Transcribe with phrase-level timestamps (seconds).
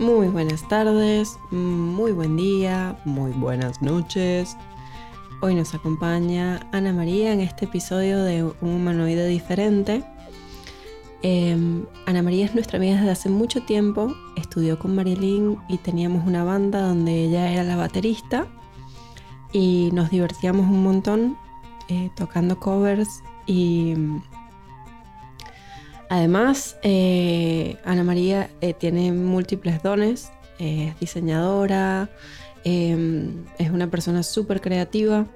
[0.00, 4.56] Muy buenas tardes, muy buen día, muy buenas noches.
[5.42, 10.02] Hoy nos acompaña Ana María en este episodio de Un humanoide diferente.
[11.20, 16.26] Em, Ana María es nuestra amiga desde hace mucho tiempo, estudió con Marilyn y teníamos
[16.26, 18.46] una banda donde ella era la baterista
[19.52, 21.36] y nos divertíamos un montón
[21.88, 23.96] eh, tocando covers y
[26.10, 32.10] Además, eh, Ana María eh, tiene múltiples dones, es diseñadora,
[32.64, 35.26] em, es una persona súper creativa.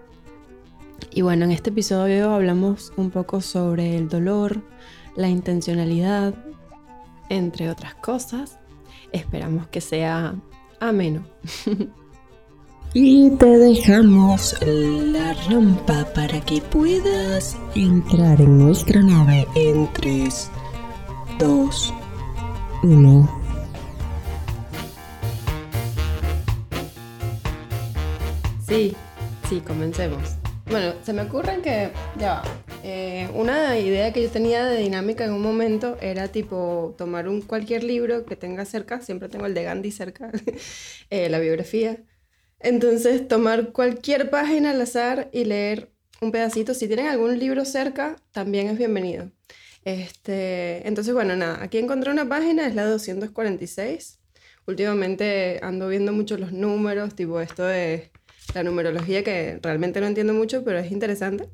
[1.13, 4.63] Y bueno, en este episodio hablamos un poco sobre el dolor,
[5.15, 6.35] la intencionalidad,
[7.29, 8.59] entre otras cosas.
[9.13, 10.35] Esperamos que sea
[10.81, 11.25] ameno.
[12.97, 20.49] Y te dejamos la rampa para que puedas entrar en nuestra nave en 3,
[21.39, 21.95] 2,
[22.83, 23.41] 1.
[28.67, 28.97] Sí,
[29.49, 30.37] sí, comencemos.
[30.67, 32.43] Bueno, se me ocurren que, ya va,
[32.83, 37.43] eh, una idea que yo tenía de dinámica en un momento era tipo tomar un
[37.43, 40.31] cualquier libro que tenga cerca, siempre tengo el de Gandhi cerca,
[41.11, 41.99] eh, la biografía.
[42.61, 45.91] Entonces, tomar cualquier página al azar y leer
[46.21, 46.75] un pedacito.
[46.75, 49.31] Si tienen algún libro cerca, también es bienvenido.
[49.85, 54.19] Este, entonces, bueno, nada, aquí encontré una página, es la 246.
[54.67, 58.11] Últimamente ando viendo mucho los números, tipo esto de
[58.55, 61.49] la numerología que realmente no entiendo mucho, pero es interesante.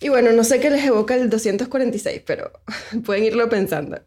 [0.00, 2.52] Y bueno, no sé qué les evoca el 246, pero
[3.04, 4.00] pueden irlo pensando.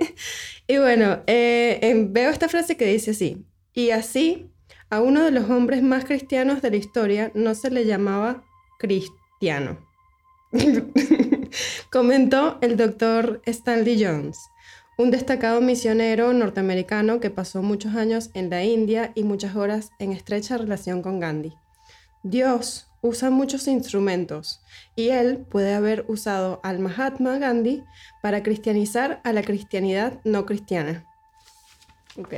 [0.66, 4.50] y bueno, eh, veo esta frase que dice así, y así
[4.90, 8.42] a uno de los hombres más cristianos de la historia no se le llamaba
[8.78, 9.78] cristiano.
[11.90, 14.50] Comentó el doctor Stanley Jones,
[14.98, 20.12] un destacado misionero norteamericano que pasó muchos años en la India y muchas horas en
[20.12, 21.54] estrecha relación con Gandhi.
[22.22, 24.60] Dios usa muchos instrumentos
[24.96, 27.84] y él puede haber usado al Mahatma Gandhi
[28.20, 31.06] para cristianizar a la cristianidad no cristiana.
[32.18, 32.34] Ok.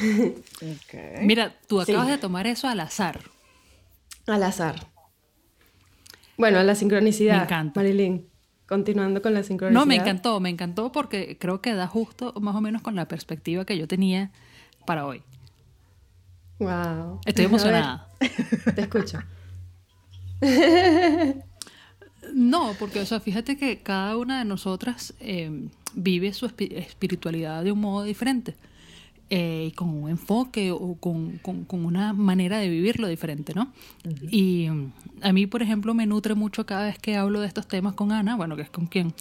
[1.20, 3.20] Mira, tú acabas de tomar eso al azar.
[4.26, 4.95] Al azar.
[6.36, 7.38] Bueno, la sincronicidad.
[7.38, 7.80] Me encanta.
[7.80, 8.26] Marilyn,
[8.66, 9.80] continuando con la sincronicidad.
[9.80, 13.08] No, me encantó, me encantó porque creo que da justo más o menos con la
[13.08, 14.30] perspectiva que yo tenía
[14.86, 15.22] para hoy.
[16.58, 17.20] Wow.
[17.24, 18.08] Estoy emocionada.
[18.74, 19.18] te escucho.
[22.34, 27.72] no, porque, o sea, fíjate que cada una de nosotras eh, vive su espiritualidad de
[27.72, 28.56] un modo diferente.
[29.28, 33.72] Eh, con un enfoque o con, con, una manera de vivirlo diferente, ¿no?
[34.30, 34.92] Y mm,
[35.22, 38.12] a mí, por ejemplo, me nutre mucho cada vez que hablo de estos temas con
[38.12, 39.12] Ana, bueno, que es con quien,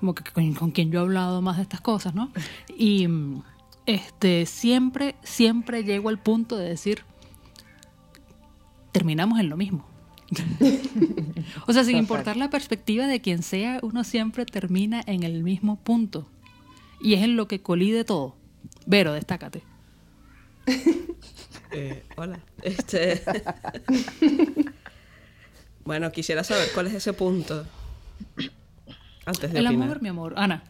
[0.00, 2.30] como que con, con quien yo he hablado más de estas cosas, ¿no?
[2.76, 3.42] Y mm,
[3.86, 7.04] este, siempre, siempre llego al punto de decir,
[8.92, 9.86] terminamos en lo mismo.
[11.66, 15.76] o sea, sin importar la perspectiva de quien sea, uno siempre termina en el mismo
[15.76, 16.28] punto.
[17.00, 18.36] Y es en lo que colide todo.
[18.88, 19.62] Vero, destácate.
[21.70, 22.40] Eh, hola.
[22.62, 23.20] Este...
[25.84, 27.66] bueno, quisiera saber cuál es ese punto.
[29.26, 30.32] Antes de El amor, mi amor.
[30.38, 30.64] Ana.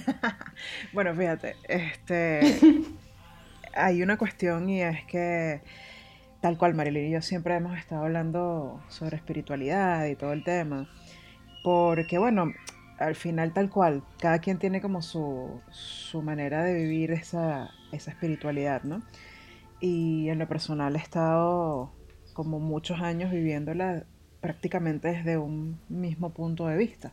[0.92, 2.84] bueno, fíjate, este
[3.74, 5.62] hay una cuestión y es que
[6.40, 10.88] tal cual Marilyn y yo siempre hemos estado hablando sobre espiritualidad y todo el tema.
[11.64, 12.52] Porque bueno,
[12.98, 15.60] al final tal cual, cada quien tiene como su,
[16.22, 19.02] manera de vivir esa, espiritualidad, ¿no?
[19.80, 21.92] Y en lo personal he estado
[22.32, 24.04] como muchos años viviéndola
[24.40, 27.12] prácticamente desde un mismo punto de vista,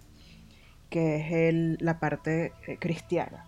[0.89, 3.45] que es el, la parte eh, cristiana.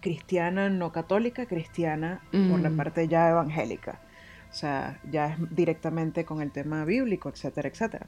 [0.00, 2.76] Cristiana no católica, cristiana por la mm.
[2.76, 4.00] parte ya evangélica.
[4.50, 8.06] O sea, ya es directamente con el tema bíblico, etcétera, etcétera.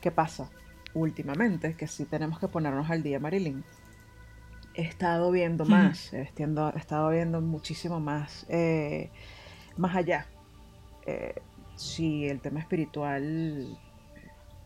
[0.00, 0.50] ¿Qué pasa?
[0.96, 3.62] Últimamente, que sí tenemos que ponernos al día, Marilyn,
[4.74, 9.10] he estado viendo más, he, estado, viendo muchísimo más, eh,
[9.76, 10.26] más allá.
[11.06, 11.34] Eh,
[11.76, 13.78] si el tema espiritual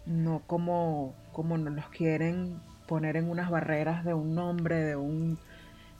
[0.06, 5.38] no como, como nos los quieren poner en unas barreras de un nombre, de un,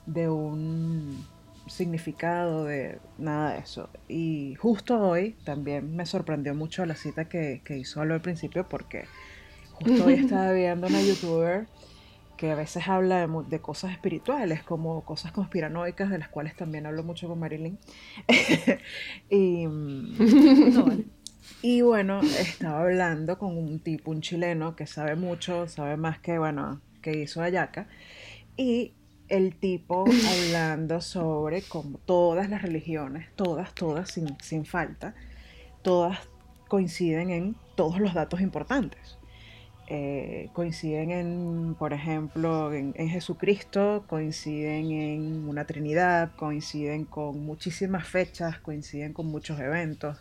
[0.06, 1.26] de un
[1.66, 3.90] significado, de nada de eso.
[4.08, 9.04] Y justo hoy también me sorprendió mucho la cita que, que hizo al principio porque
[9.82, 11.66] Justo hoy estaba viendo una youtuber
[12.36, 17.02] que a veces habla de, cosas espirituales, como cosas conspiranoicas, de las cuales también hablo
[17.02, 17.78] mucho con Marilyn.
[19.30, 19.66] y,
[21.62, 26.38] y bueno, estaba hablando con un tipo, un chileno, que sabe mucho, sabe más que,
[26.38, 27.88] bueno, que hizo Ayaca.
[28.56, 28.92] Y
[29.28, 35.14] el tipo hablando sobre como todas las religiones, todas, todas, sin, sin falta,
[35.82, 36.18] todas
[36.68, 39.19] coinciden en todos los datos importantes.
[39.92, 48.06] Eh, coinciden en, por ejemplo, en, en, Jesucristo, coinciden en una Trinidad, coinciden con muchísimas
[48.06, 50.16] fechas, coinciden con muchos eventos.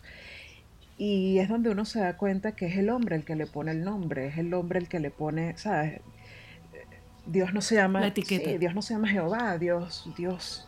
[0.98, 3.70] Y es donde uno se da cuenta que es el hombre el que le pone
[3.70, 6.00] el nombre, es el hombre el que le pone, ¿sabes?
[7.26, 8.50] Dios no se llama, La etiqueta.
[8.50, 10.66] sí, Dios no se llama Jehová, Dios, Dios,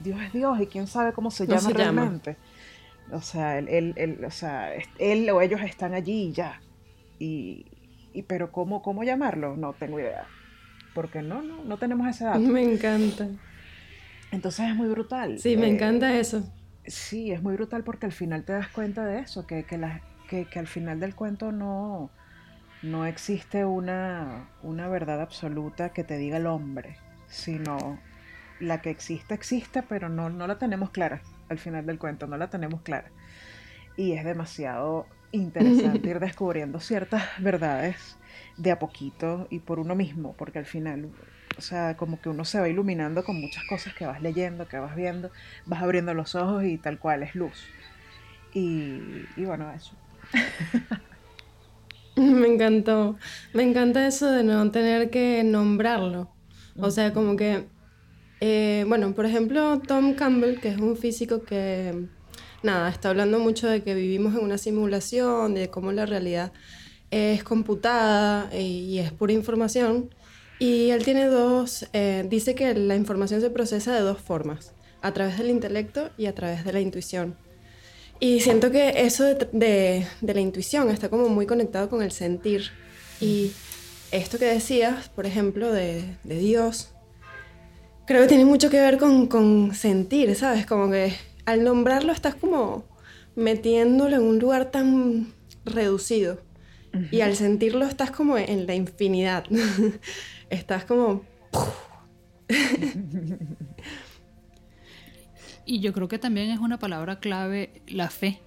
[0.00, 2.02] Dios es Dios y quién sabe cómo se No llama se llama.
[2.02, 2.36] realmente.
[3.12, 6.60] O sea, él, él- él- o sea, él o ellos están allí y ya.
[7.18, 7.64] Y,
[8.16, 10.26] y pero cómo, cómo llamarlo, no tengo idea.
[10.94, 12.40] Porque no, no, no tenemos ese dato.
[12.40, 13.28] Me encanta.
[14.32, 15.38] Entonces es muy brutal.
[15.38, 16.42] Sí, me Eh, encanta eso.
[16.86, 20.00] Sí, es muy brutal porque al final te das cuenta de eso, que, que, la-
[20.28, 22.10] que- que al final del cuento no,
[22.82, 26.96] no existe una, una verdad absoluta que te diga el hombre,
[27.28, 27.98] sino
[28.60, 32.36] la que existe, existe, pero no, no la tenemos clara al final del cuento, no
[32.36, 33.10] la tenemos clara.
[33.96, 38.16] Y es demasiado interesante ir descubriendo ciertas verdades
[38.56, 41.10] de a poquito y por uno mismo, porque al final,
[41.58, 44.78] o sea, como que uno se va iluminando con muchas cosas que vas leyendo, que
[44.78, 45.30] vas viendo,
[45.66, 47.64] vas abriendo los ojos y tal cual es luz.
[48.54, 49.00] Y,
[49.36, 49.92] bueno, eso.
[52.16, 53.18] Me encantó.
[53.52, 56.30] Me encanta eso de no tener que nombrarlo.
[56.78, 57.66] O sea, como que,
[58.40, 62.08] eh, bueno, por ejemplo, Tom Campbell, que es un físico que,
[62.66, 66.52] nada, está hablando mucho de que vivimos en una simulación, de cómo la realidad
[67.10, 70.14] es computada eh, y es pura información.
[70.58, 74.72] Y él tiene dos, eh, dice que la información se procesa de dos formas,
[75.02, 77.36] a través del intelecto y a través de la intuición.
[78.20, 82.10] Y siento que eso de, de- de la intuición está como muy conectado con el
[82.12, 82.70] sentir.
[83.20, 83.52] Y
[84.10, 86.88] esto que decías, por ejemplo, de, de Dios,
[88.06, 90.64] creo que tiene mucho que ver con, con sentir, ¿sabes?
[90.64, 91.12] Como que
[91.46, 92.84] al nombrarlo estás como
[93.34, 95.32] metiéndolo en un lugar tan
[95.64, 96.40] reducido.
[97.10, 99.44] Y al sentirlo estás como en la infinidad.
[100.50, 101.22] estás como...
[105.68, 108.38] Y yo creo que también es una palabra clave la fe.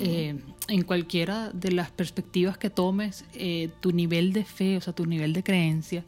[0.00, 0.38] Eh,
[0.68, 5.06] en cualquiera de las perspectivas que tomes, eh, tu nivel de fe, o sea, tu
[5.06, 6.04] nivel de creencia,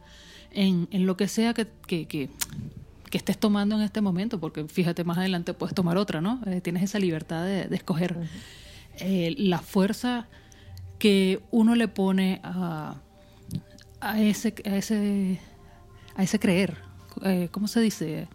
[0.51, 2.29] en, en lo que sea que, que- que-
[3.09, 6.41] que estés tomando en este momento, porque fíjate, más adelante puedes tomar otra, ¿no?
[6.45, 8.29] Eh, tienes esa libertad de, de escoger.
[8.99, 10.27] Eh, la fuerza
[10.99, 13.01] que uno le pone a,
[14.01, 15.39] a, ese, a, ese,
[16.15, 16.77] a ese creer,
[17.23, 18.27] eh, ¿cómo se dice?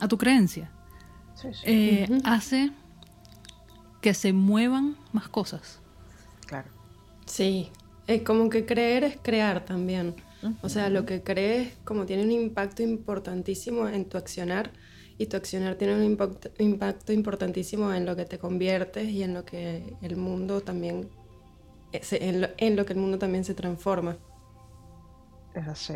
[0.00, 0.70] A tu creencia
[1.34, 2.72] Sí, sí, eh, hace
[4.00, 5.80] que se muevan más cosas.
[6.46, 6.70] claro.
[7.26, 7.70] Sí,
[8.06, 10.14] es como que creer es crear también.
[10.62, 14.70] O sea, lo que crees como tiene un impacto importantísimo en tu accionar
[15.18, 16.04] y tu accionar tiene un
[16.58, 21.08] impacto, importantísimo en lo que te conviertes y en lo que el mundo también,
[21.92, 24.16] eh, en lo que el mundo también se transforma.
[25.54, 25.94] Es así.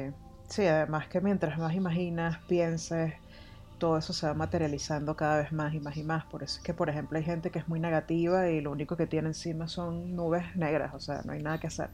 [0.48, 3.14] Sí, además que mientras más imaginas, pienses,
[3.78, 6.24] todo eso se va materializando cada vez más y más y más.
[6.26, 8.96] Por eso es que, por ejemplo, hay gente que es muy negativa y lo único
[8.96, 11.90] que tiene encima son nubes negras, o sea, no hay nada que hacer.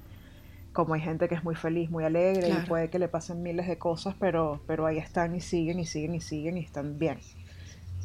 [0.76, 2.62] Como hay gente que es muy feliz, muy alegre Claro.
[2.62, 5.86] y puede que le pasen miles de cosas, pero, pero ahí están y siguen y
[5.86, 7.18] siguen y siguen y están bien.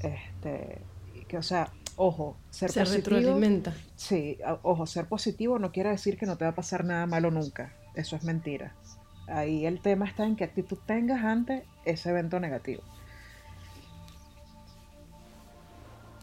[0.02, 0.78] Este,
[1.28, 3.18] que, o sea, ojo, ser se positivo.
[3.18, 3.74] retroalimenta.
[3.98, 7.30] Sí, ojo, ser positivo no quiere decir que no te va a pasar nada malo
[7.30, 7.74] nunca.
[7.94, 8.74] Eso es mentira.
[9.28, 12.84] Ahí el tema está en qué actitud tengas ante ese evento negativo.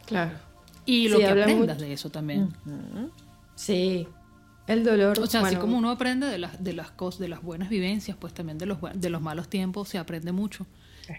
[0.06, 0.32] Claro.
[0.86, 2.48] Y lo Sí, que aprendas de eso también.
[3.54, 4.08] Sí.
[4.68, 5.18] El dolor.
[5.18, 8.16] O sea, así como uno aprende de las, de las cosas, de las buenas vivencias,
[8.20, 10.66] pues también de los, de los malos tiempos se aprende mucho.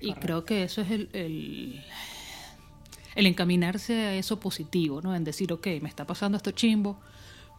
[0.01, 0.19] Y correcto.
[0.21, 1.83] creo que eso es el, el,
[3.15, 5.15] el encaminarse a eso positivo, ¿no?
[5.15, 6.99] En decir, ok, me está pasando esto chimbo,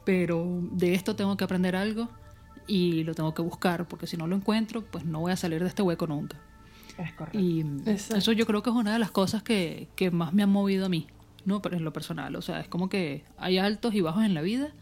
[0.05, 2.09] pero de esto tengo que aprender algo
[2.69, 5.61] y lo tengo que buscar, porque si no lo encuentro, pues no voy a salir
[5.61, 6.39] de este hueco nunca.
[6.99, 7.41] Es correcto.
[7.41, 8.17] Y Exacto.
[8.17, 10.87] eso yo creo que es una de las cosas que, que más me han movido
[10.87, 11.09] a mí,
[11.45, 11.61] ¿no?
[11.63, 12.37] Pero en lo personal.
[12.37, 14.73] O sea, es como que hay altos y bajos en la vida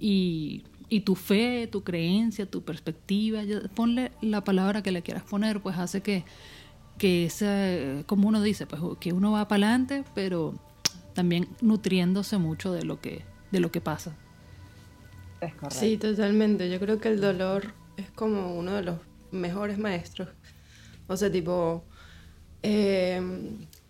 [0.00, 5.24] y, y tu fe, tu creencia, tu perspectiva, ya- ponle la palabra que le quieras
[5.24, 6.24] poner, pues hace que,
[6.98, 10.54] que esa, como uno dice, pues que uno va para adelante, pero
[11.14, 14.16] también nutriéndose mucho de lo que, de lo que pasa.
[15.40, 15.80] Es correcto.
[15.80, 16.68] Sí, totalmente.
[16.70, 18.96] Yo creo que el dolor es como uno de los
[19.30, 20.28] mejores maestros.
[21.06, 21.84] O sea, tipo,
[22.62, 23.20] eh,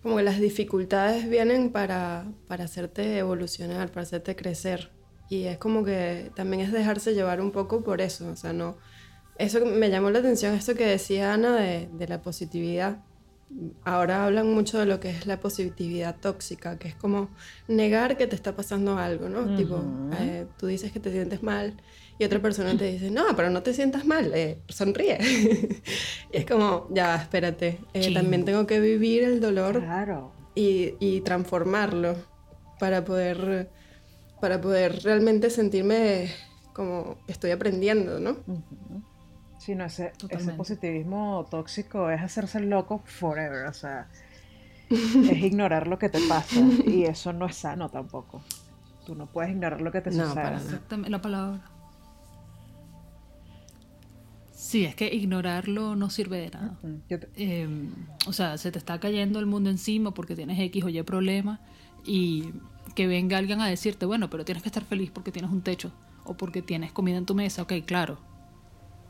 [0.03, 4.91] como que las dificultades vienen para, para hacerte evolucionar, para hacerte crecer.
[5.29, 8.27] Y es como que también es dejarse llevar un poco por eso.
[8.29, 8.77] O sea, no,
[9.37, 12.97] eso me llamó la atención, esto que decía Ana de, de la positividad.
[13.83, 17.29] Ahora hablan mucho de lo que es la positividad tóxica, que es como
[17.67, 19.55] negar que te está pasando algo, ¿no?
[19.55, 19.83] Tipo,
[20.19, 21.73] eh, tú dices que te sientes mal
[22.19, 25.17] y otra persona te dice, no, pero no te sientas mal, eh, sonríe.
[26.31, 30.31] y es como, ya, espérate, eh, también tengo que vivir el dolor Claro.
[30.53, 32.15] y, y transformarlo
[32.79, 33.71] para poder,
[34.39, 36.29] para poder realmente sentirme
[36.73, 38.37] como estoy aprendiendo, ¿no?
[39.57, 44.07] Sí, no, ese, ese positivismo tóxico es hacerse loco forever, o sea,
[44.89, 48.41] es ignorar lo que te pasa y eso no es sano tampoco.
[49.05, 50.43] Tú no puedes ignorar lo que te No, sucede.
[50.43, 50.57] para.
[50.57, 51.61] Exactamente, la palabra.
[54.51, 56.77] Sí, es que ignorarlo no sirve de nada.
[57.07, 57.67] Te- Eh,
[58.27, 61.59] o sea, se te está cayendo el mundo encima porque tienes X o Y problema
[62.05, 62.51] y
[62.99, 65.93] que venga alguien a decirte, bueno, pero tienes que estar feliz porque tienes un techo
[66.25, 68.19] o porque tienes comida en tu mesa, ok, claro.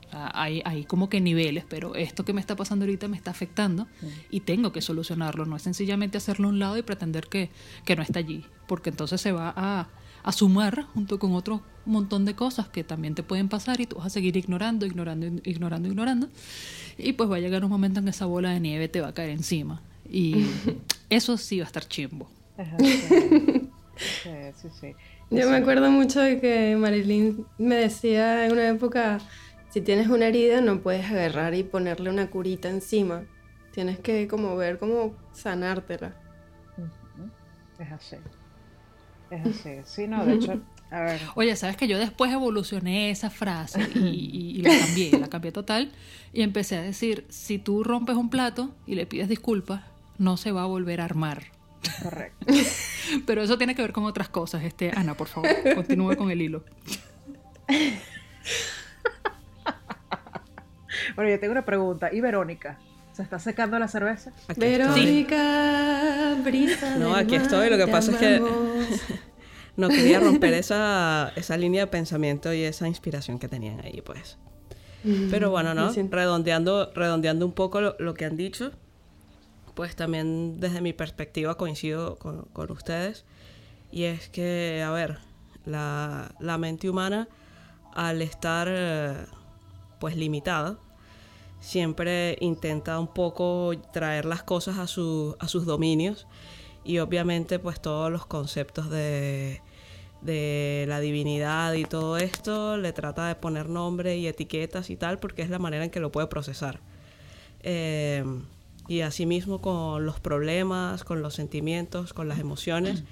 [0.06, 3.18] O sea, hay, hay como que niveles, pero esto que me está pasando ahorita me
[3.18, 3.88] está afectando
[4.30, 5.48] y tengo que solucionarlo.
[5.48, 7.50] No es sencillamente hacerlo a un lado y pretender que,
[7.84, 9.90] que no está allí, porque entonces se va a,
[10.22, 13.96] a sumar junto con otro montón de cosas que también te pueden pasar y tú
[13.96, 16.30] vas a seguir ignorando, ignorando, ignorando, ignorando.
[16.96, 19.08] Y pues va a llegar un momento en que esa bola de nieve te va
[19.08, 19.82] a caer encima.
[20.08, 20.46] Y
[21.10, 22.30] eso sí va a estar chimbo.
[22.56, 23.69] Ajá, sí.
[24.24, 24.96] Sí, sí, sí.
[25.30, 29.20] Yo me acuerdo mucho de que Marilyn me decía en una época,
[29.72, 33.24] si tienes una herida no puedes agarrar y ponerle una curita encima.
[33.74, 36.16] Tienes que como ver cómo sanártela.
[37.78, 38.18] Es así.
[39.30, 39.70] Es así.
[39.86, 40.60] Sí, no, de hecho,
[40.92, 45.18] a ver, Oye, ¿sabes que yo después evolucioné esa frase y, y- y la cambié,
[45.20, 45.92] la cambié total
[46.34, 49.84] y empecé a decir, si tú rompes un plato y le pides disculpas,
[50.18, 51.44] no se va a volver a armar.
[52.04, 52.46] Correcto.
[53.26, 54.64] Pero eso tiene que ver con otras cosas.
[54.64, 56.64] Este, Ana, por favor, continúe con el hilo.
[61.16, 62.10] Bueno, yo tengo una pregunta.
[62.14, 62.78] ¿Y Verónica?
[63.14, 64.32] ¿Se está secando la cerveza?
[64.48, 64.70] Aquí estoy.
[64.70, 68.86] Verónica, brisa No, del aquí mar, estoy, lo que pasa es que- amamos.
[69.78, 74.38] No quería romper esa, esa línea de pensamiento y esa inspiración que tenían ahí, pues.
[75.32, 75.90] Pero bueno, ¿no?
[75.94, 78.72] Redondeando, redondeando un poco lo, lo que han dicho,
[79.80, 83.24] pues también desde mi perspectiva coincido con, ustedes.
[83.94, 85.20] Y es que, a ver,
[85.66, 87.30] la, la mente humana,
[87.94, 89.16] al estar eh,
[90.02, 90.78] pues limitada,
[91.62, 96.28] siempre intenta un poco traer las cosas a, su- a sus dominios
[96.84, 99.62] y obviamente pues todos los conceptos de,
[100.22, 105.20] de la divinidad y todo esto le trata de poner nombre y etiquetas y tal
[105.20, 106.82] porque es la manera en que lo puede procesar.
[107.62, 108.26] Eh,
[108.90, 113.04] y asimismo con los problemas, con los sentimientos, con las emociones.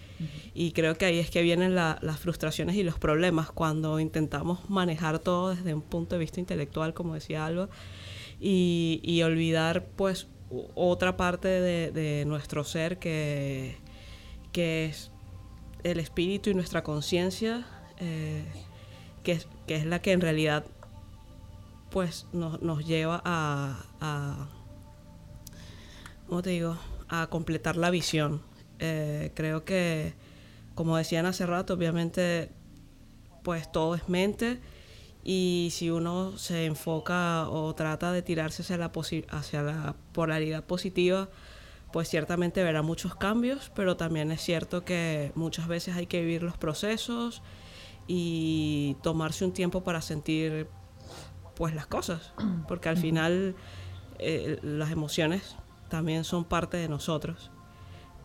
[0.56, 4.70] Y creo que ahí es que vienen la- las frustraciones y los problemas cuando intentamos
[4.70, 7.70] manejar todo desde un punto de vista intelectual, como decía Alba,
[8.42, 10.28] y, y olvidar pues
[10.76, 13.78] otra parte de, de nuestro ser que,
[14.52, 15.12] que es
[15.84, 17.68] el espíritu y nuestra conciencia,
[18.00, 18.44] eh,
[19.24, 20.66] que, es, que es la que en realidad
[21.92, 24.48] pues nos, nos lleva a, a
[26.28, 26.78] ¿cómo te digo?
[27.10, 28.42] A completar la visión.
[28.80, 30.14] Eh, creo que,
[30.76, 32.50] como decían hace rato, obviamente,
[33.44, 34.60] pues todo es mente
[35.24, 40.64] y si uno se enfoca o trata de tirarse hacia la, posi- hacia la polaridad
[40.64, 41.30] positiva,
[41.92, 46.44] pues ciertamente verá muchos cambios, pero también es cierto que muchas veces hay que vivir
[46.44, 47.42] los procesos
[48.08, 50.68] y tomarse un tiempo para sentir
[51.56, 52.34] pues las cosas,
[52.68, 53.56] porque al final
[54.20, 55.56] eh, las emociones
[55.90, 57.52] también son parte de nosotros,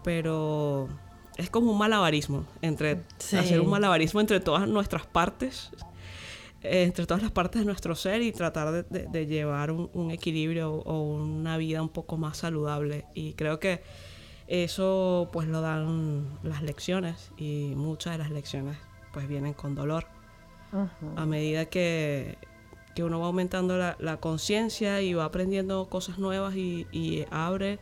[0.05, 0.89] pero
[1.37, 3.37] es como un malabarismo, entre Sí.
[3.37, 5.71] hacer un malabarismo entre todas nuestras partes,
[6.63, 10.11] entre todas las partes de nuestro ser y tratar de, de- de llevar un, un
[10.11, 13.05] equilibrio o una vida un poco más saludable.
[13.15, 13.83] Y creo que
[14.47, 18.77] eso pues lo dan las lecciones y muchas de las lecciones
[19.13, 20.07] pues vienen con dolor
[21.17, 22.39] a medida que,
[22.95, 27.79] que uno va aumentando la, la conciencia y va aprendiendo cosas nuevas y, y abre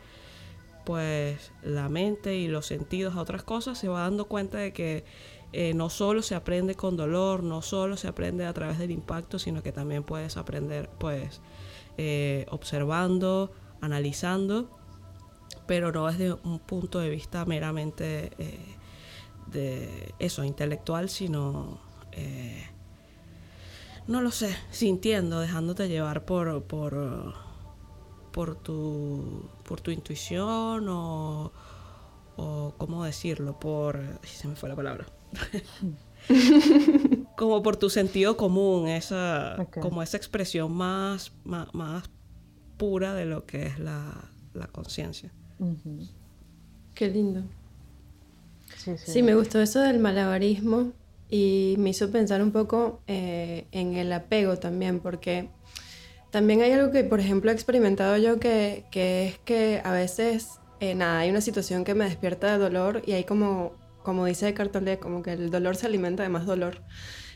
[0.85, 5.05] pues la mente y los sentidos a otras cosas, se va dando cuenta de que
[5.53, 9.39] eh, no solo se aprende con dolor, no solo se aprende a través del impacto,
[9.39, 11.41] sino que también puedes aprender pues
[11.99, 14.71] eh, observando, analizando,
[15.67, 18.77] pero no desde un punto de vista meramente eh,
[19.49, 21.81] de eso, intelectual, sino
[24.11, 27.35] no lo sé, sintiendo, dejándote llevar por, por,
[28.33, 31.53] por, tu, por tu intuición o,
[32.37, 33.59] o, ¿cómo decirlo?
[33.61, 33.97] Por...
[33.97, 35.07] ay, se me fue la palabra.
[37.37, 42.11] como por tu sentido común, esa, como esa expresión más, más, más
[42.79, 45.31] pura de lo que es la, la conciencia.
[46.95, 47.43] Qué lindo.
[48.77, 49.13] Sí, sí.
[49.13, 50.95] Sí, me gustó eso del malabarismo
[51.31, 55.49] y me hizo pensar un poco eh, en el apego también, porque
[56.31, 60.59] también hay algo que, por ejemplo, he experimentado yo que, que es que a veces,
[60.81, 63.73] eh, nada, hay una situación que me despierta de dolor y hay como,
[64.03, 66.83] como dice Cartolé, como que el dolor se alimenta de más dolor.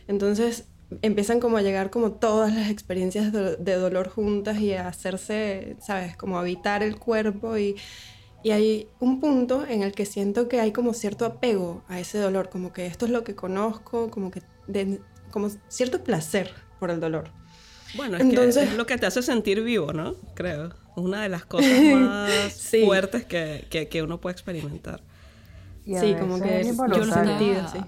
[0.08, 0.68] Entonces
[1.02, 5.76] empiezan como a llegar como todas las experiencias de, de dolor juntas y a hacerse,
[5.80, 6.16] ¿sabes?
[6.16, 7.76] Como habitar el cuerpo y,
[8.44, 12.18] y hay un punto en el que siento que hay como cierto apego a ese
[12.18, 15.00] dolor, como que esto es lo que conozco, como que de-
[15.32, 17.30] como cierto placer por el dolor.
[17.96, 20.14] Bueno, es Entonces- que es lo que te hace sentir vivo, ¿no?
[20.34, 20.70] Creo.
[20.96, 22.84] Una de las cosas más Sí.
[22.84, 25.02] fuertes que, que, que uno puede experimentar.
[25.84, 27.52] Sí, como que es yo lo sentí.
[27.72, 27.78] sí.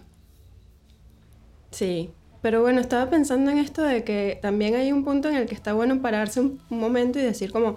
[1.71, 2.11] Sí,
[2.43, 5.55] pero bueno, estaba pensando en esto de que también hay un punto en el que
[5.55, 7.77] está bueno pararse un, un momento y decir como,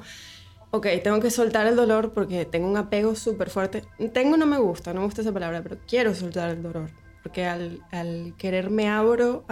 [0.71, 3.83] ok, tengo que soltar el dolor porque tengo un apego súper fuerte.
[4.13, 6.91] Tengo no me gusta, no me gusta esa palabra, pero quiero soltar el dolor,
[7.23, 9.45] porque al, al querer me abro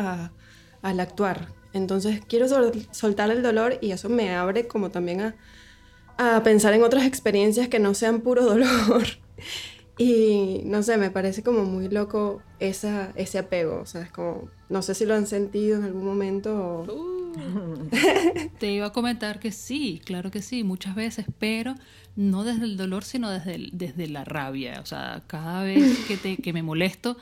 [0.82, 1.48] al actuar.
[1.74, 5.36] Entonces quiero sol- soltar el dolor y eso me abre como también
[6.18, 9.04] a pensar en otras experiencias que no sean puro dolor.
[9.98, 13.80] Y no sé, me parece como muy loco esa, ese apego.
[13.82, 16.86] O sea, es como, no sé si lo han sentido en algún momento o...
[18.60, 21.75] Te iba a comentar que sí, claro que sí, muchas veces, pero
[22.16, 24.80] no desde el dolor, sino desde, el- desde la rabia.
[24.82, 27.18] O sea, cada vez que, te, que me molesto,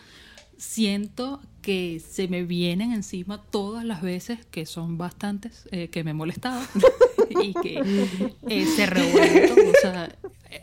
[0.58, 6.12] siento que se me vienen encima todas las veces, que son bastantes, eh, que me
[6.12, 6.62] he molestado
[7.42, 7.82] y que
[8.48, 9.70] eh, se revuelven.
[9.70, 10.16] O sea,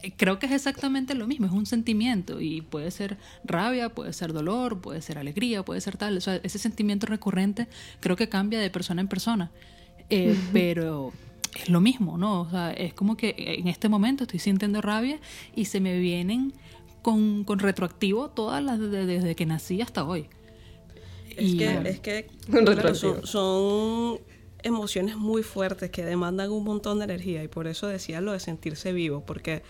[0.03, 4.13] eh, creo que es exactamente lo mismo, es un sentimiento y puede ser rabia, puede
[4.13, 6.17] ser dolor, puede ser alegría, puede ser tal.
[6.17, 7.69] O sea, ese sentimiento recurrente
[8.01, 9.51] creo que cambia de persona en persona.
[10.09, 11.13] Eh, Pero
[11.61, 12.43] es lo mismo, ¿no?
[12.43, 15.19] O sea, es como que en este momento estoy sintiendo rabia
[15.55, 16.53] y se me vienen
[17.03, 20.29] con, con retroactivo todas las de- desde que nací hasta hoy.
[21.37, 22.31] Es Y, que, bueno, es que
[22.65, 24.21] claro, son, son
[24.63, 28.41] emociones muy fuertes que demandan un montón de energía y por eso decía lo de
[28.41, 29.63] sentirse vivo, porque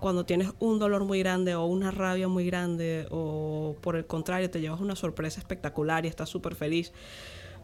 [0.00, 4.50] cuando tienes un dolor muy grande o una rabia muy grande o por el contrario
[4.50, 6.92] te llevas una sorpresa espectacular y estás súper feliz,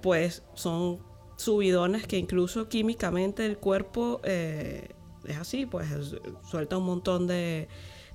[0.03, 1.01] pues son
[1.37, 4.91] subidones que incluso químicamente el cuerpo eh,
[5.27, 6.17] es así, pues es-
[6.49, 7.69] suelta un montón de,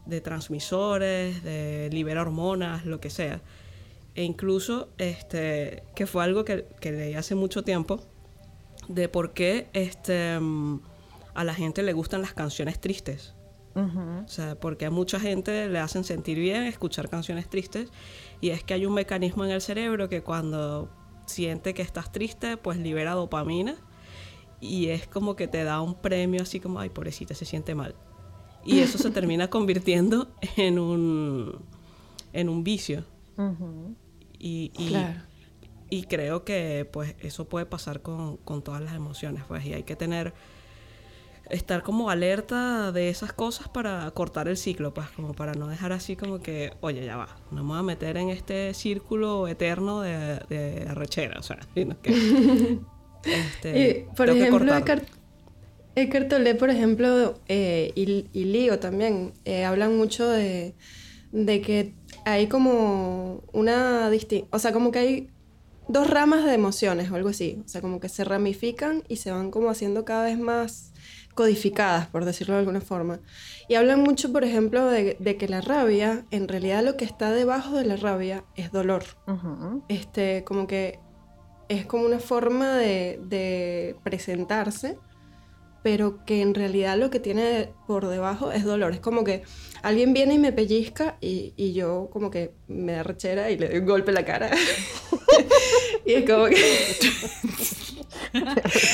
[0.06, 3.42] de transmisores, de libera hormonas, lo que sea.
[4.16, 8.02] E incluso, este, que fue algo que, que leí hace mucho tiempo,
[8.90, 10.40] de por qué este,
[11.34, 13.36] a la gente le gustan las canciones tristes.
[13.76, 17.90] O sea, porque a mucha gente le hacen sentir bien escuchar canciones tristes
[18.42, 20.90] y es que hay un mecanismo en el cerebro que cuando
[21.28, 23.78] siente que estás triste, pues libera dopamina
[24.60, 27.96] y es como que te da un premio así como, ay, pobrecita, se siente mal.
[28.76, 31.60] Y eso se termina convirtiendo en un,
[32.34, 33.04] en un vicio.
[34.38, 35.22] Y, y- Claro.
[35.90, 39.84] y creo que pues eso puede pasar con, con todas las emociones, pues, y hay
[39.84, 40.34] que tener,
[41.50, 45.92] estar como alerta de esas cosas para cortar el ciclo, pues, como para no dejar
[45.94, 50.02] así como que, oye, ya va, no me voy a meter en este círculo eterno
[50.02, 52.12] de, de arrechera, o sea, sino que,
[53.24, 54.74] este, Y, por que ejemplo.
[55.96, 60.76] Eckhart, Tolle, por ejemplo, eh, y, y Lío también, eh, hablan mucho de,
[61.32, 61.94] de que
[62.26, 65.30] hay como una distinción, o sea, como que hay
[65.88, 69.32] dos ramas de emociones o algo así, o sea, como que se ramifican y se
[69.32, 70.94] van como haciendo cada vez más
[71.36, 73.22] codificadas, por decirlo de alguna forma.
[73.68, 77.32] Y hablan mucho, por ejemplo, de, de que la rabia, en realidad lo que está
[77.32, 79.84] debajo de la rabia es dolor Ujú.
[79.88, 81.00] este, como que
[81.70, 84.98] es como una forma de, de presentarse,
[85.82, 88.94] pero que en realidad lo que tiene por debajo es dolor.
[88.94, 89.44] Es como que
[89.82, 93.70] alguien viene y me pellizca y, y yo como que me da rechera y le
[93.70, 94.52] doy un golpe en la cara.
[96.06, 96.98] y es como que...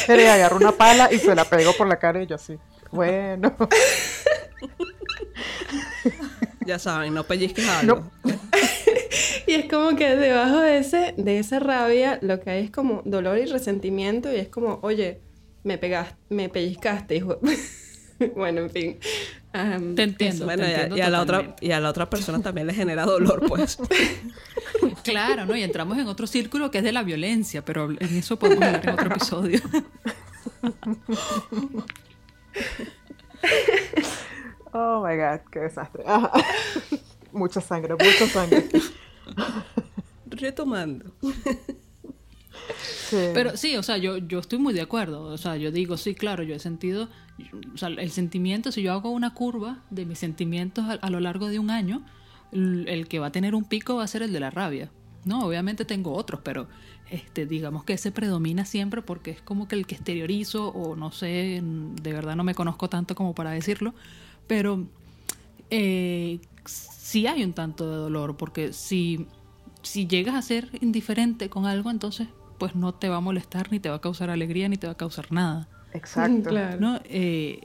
[0.06, 2.58] Tere agarró una pala y se la pegó por la cara y yo así.
[2.92, 3.56] Bueno.
[6.66, 8.10] Ya saben, no pellizques algo.
[9.48, 13.02] Y es como que debajo de, ese, de esa rabia lo que hay es como
[13.06, 15.22] dolor y resentimiento y es como, oye,
[15.66, 17.40] me pegaste, me pellizcaste, hijo.
[18.36, 19.00] bueno, en fin.
[19.96, 20.46] Te entiendo.
[20.46, 22.68] Bueno, te y a, entiendo y a la otra, y a la otra persona también
[22.68, 23.78] le genera dolor, pues.
[25.04, 25.56] Claro, ¿no?
[25.56, 28.88] Y entramos en otro círculo que es de la violencia, pero en eso podemos hablar
[28.88, 29.60] en otro episodio.
[34.78, 36.04] Oh my god, qué desastre.
[36.06, 36.32] Ajá.
[37.32, 38.68] Mucha sangre, mucha sangre.
[40.26, 41.14] Retomando.
[43.12, 45.24] Pero sí, o sea, yo, yo estoy muy de acuerdo.
[45.24, 47.10] O sea, yo digo, sí, claro, yo he sentido,
[47.74, 51.48] o sea, el sentimiento, si yo hago una curva de mis sentimientos a, lo largo
[51.48, 52.04] de un año,
[52.52, 54.90] el, el, que va a tener un pico va a ser el de la rabia.
[55.26, 56.68] No, obviamente tengo otros, pero
[57.10, 61.12] este, digamos que ese predomina siempre porque es como que el que exteriorizo, o no
[61.12, 63.94] sé, de verdad no me conozco tanto como para decirlo,
[64.48, 64.86] pero
[65.70, 69.28] eh, sí hay un tanto de dolor, porque si,
[69.84, 73.80] si llegas a ser indiferente con algo, entonces pues no te va a molestar, ni
[73.80, 75.68] te va a causar alegría, ni te va a causar nada.
[75.94, 76.52] Exacto.
[76.80, 77.00] ¿no?
[77.06, 77.62] Eh,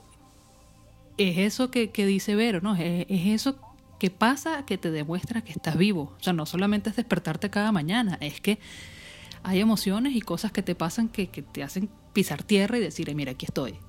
[1.17, 2.75] es eso que, dice Vero, ¿no?
[2.75, 3.57] Es, es, eso
[3.99, 6.13] que pasa que te demuestra que estás vivo.
[6.19, 8.57] O sea, no solamente es despertarte cada mañana, es que
[9.43, 13.31] hay emociones y cosas que te pasan que, te hacen pisar tierra y decir, mira,
[13.31, 13.79] aquí estoy.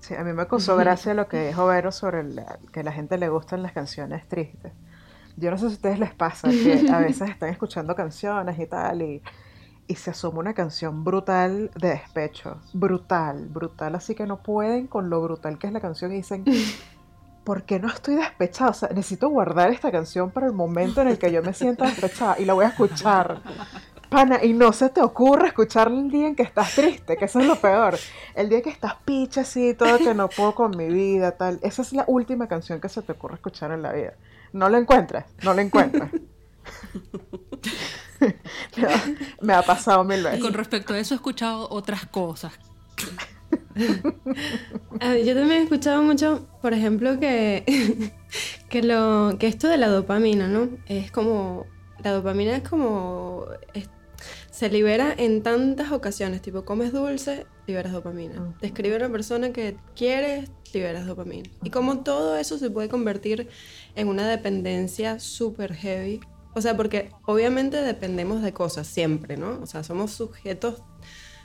[0.00, 2.24] Sí, a mí me causó gracia lo que dijo Vero sobre
[2.72, 4.72] que a la gente le gustan las canciones tristes.
[5.36, 8.66] Yo no sé si a ustedes les pasa que a veces están escuchando canciones y
[8.66, 9.22] tal y,
[9.86, 12.58] y se asoma una canción brutal de despecho.
[12.72, 13.94] Brutal, brutal.
[13.94, 16.44] Así que no pueden con lo brutal que es la canción y dicen,
[17.44, 18.70] ¿por qué no estoy despechada?
[18.70, 21.86] O sea, necesito guardar esta canción para el momento en el que yo me sienta
[21.86, 23.42] despechada y la voy a escuchar
[24.42, 27.46] y no se te ocurre escuchar el día en que estás triste, que eso es
[27.46, 27.96] lo peor.
[28.34, 31.58] El día que estás picha así, todo que no puedo con mi vida, tal.
[31.62, 34.14] Esa es la última canción que se te ocurre escuchar en la vida.
[34.52, 36.10] No la encuentras, no la encuentras.
[39.40, 40.38] me, ha, pasado mil veces.
[40.38, 42.52] Y con respecto a eso he escuchado otras cosas.
[43.76, 48.12] yo también he escuchado mucho, por ejemplo, que,
[48.68, 50.68] que, lo, que esto de la dopamina, ¿no?
[50.86, 51.66] Es como
[52.02, 53.46] la dopamina es como
[54.54, 58.54] se libera en tantas ocasiones, tipo comes dulce, liberas dopamina.
[58.60, 61.50] Te escribe una persona que quieres, liberas dopamina.
[61.64, 63.48] Y como todo eso se puede convertir
[63.96, 66.20] en una dependencia súper heavy.
[66.54, 69.60] O sea, porque obviamente dependemos de cosas siempre, ¿no?
[69.62, 70.82] O sea, somos sujetos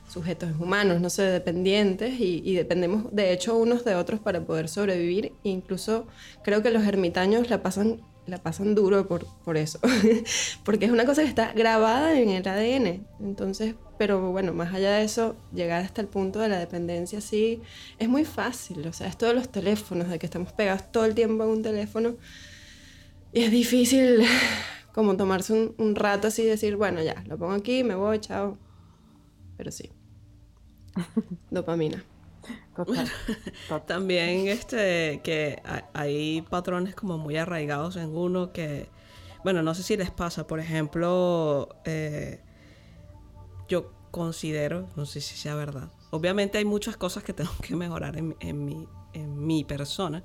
[0.09, 5.33] sujetos humanos, no sé, dependientes y, dependemos de hecho unos de otros para poder sobrevivir.
[5.43, 6.07] Incluso
[6.43, 9.79] creo que los ermitaños la pasan la pasan duro por, por eso,
[10.63, 13.07] porque es una cosa que está grabada en el ADN.
[13.19, 17.61] Entonces, pero bueno, más allá de eso, llegar hasta el punto de la dependencia sí
[17.97, 18.85] es muy fácil.
[18.87, 21.63] O sea, esto de los teléfonos, de que estamos pegados todo el tiempo en un
[21.63, 22.17] teléfono,
[23.33, 24.23] y es difícil
[24.99, 28.19] como tomarse un, un rato así y decir, bueno, ya, lo pongo aquí, me voy,
[28.19, 28.57] chao.
[29.55, 29.89] Pero sí,
[31.49, 32.03] dopamina.
[33.87, 35.61] También este, que
[35.93, 38.89] hay patrones como muy arraigados en uno que,
[39.45, 42.41] bueno, no sé si les pasa, por ejemplo, eh,
[43.69, 48.17] yo considero, no sé si sea verdad, obviamente hay muchas cosas que tengo que mejorar
[48.17, 50.23] en, mi, en mi persona,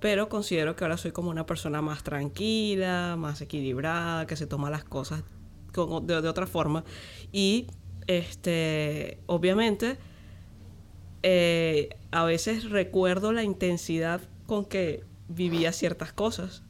[0.00, 4.70] pero considero que ahora soy como una persona más tranquila, más equilibrada, que se toma
[4.70, 5.22] las cosas
[6.02, 6.84] de, de otra forma
[7.32, 7.66] y
[8.06, 9.98] este obviamente
[11.26, 16.62] eh, a veces recuerdo la intensidad con que vivía ciertas cosas.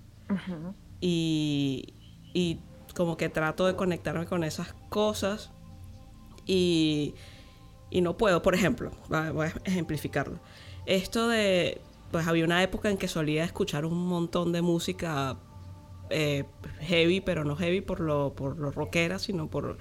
[1.01, 1.93] y,
[2.33, 2.61] y,
[2.95, 5.51] como que trato de conectarme con esas cosas
[6.47, 7.15] y,
[7.91, 10.39] y no puedo, por ejemplo, voy a ejemplificarlo.
[10.87, 11.81] Esto de,
[12.15, 15.37] pues había una época en que solía escuchar un montón de música
[16.11, 16.45] eh,
[16.79, 19.79] heavy, pero no heavy por lo, por lo rockera, sino por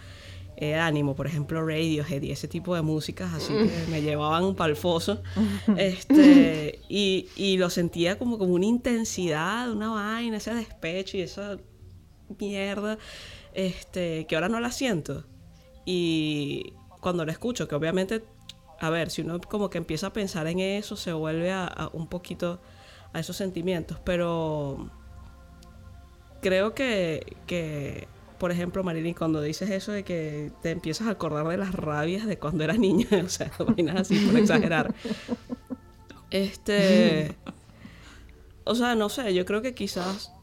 [0.58, 4.76] eh, ánimo, por ejemplo Radiohead y ese tipo de músicas así que me llevaban pa'l
[4.76, 5.22] foso.
[5.78, 11.58] Este, y, y, lo sentía como, como una intensidad, una vaina, ese despecho y esa
[12.40, 12.98] mierda,
[13.54, 15.24] este, que ahora no la siento.
[15.86, 18.24] Y cuando la escucho, que obviamente,
[18.80, 22.08] a ver, si uno como que empieza a pensar en eso, se vuelve a un
[22.08, 22.60] poquito
[23.14, 24.90] a esos sentimientos, pero
[26.42, 28.08] creo que, que
[28.38, 32.28] por ejemplo, Marilyn, cuando dices eso de que te empiezas a acordar de las rabias
[32.28, 34.94] de cuando era niña, o sea, vainas así por exagerar.
[36.30, 37.38] Este.
[38.66, 40.34] O sea, no sé, yo creo que quizás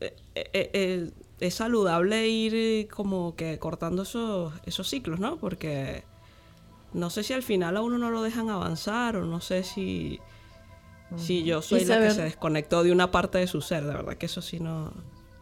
[0.00, 5.36] eh, eh, eh, es saludable ir como que cortando esos, esos ciclos, ¿no?
[5.36, 6.02] Porque
[6.92, 10.20] no sé si al final a uno no lo dejan avanzar o no sé si,
[11.16, 14.16] si yo soy la que se desconectó de una parte de su ser, de verdad
[14.16, 14.92] que eso sí no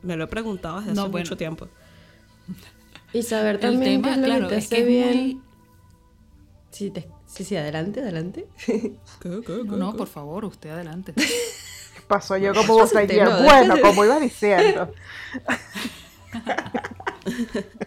[0.03, 1.69] me lo he preguntado desde hace mucho tiempo.
[3.13, 5.43] Y saber también qué es lo que te hace bien.
[6.71, 6.93] Sí,
[7.27, 8.47] sí, adelante, adelante.
[9.65, 11.15] no, por favor, usted adelante.
[12.07, 14.93] Pasó yo como vos Bueno, como iba diciendo.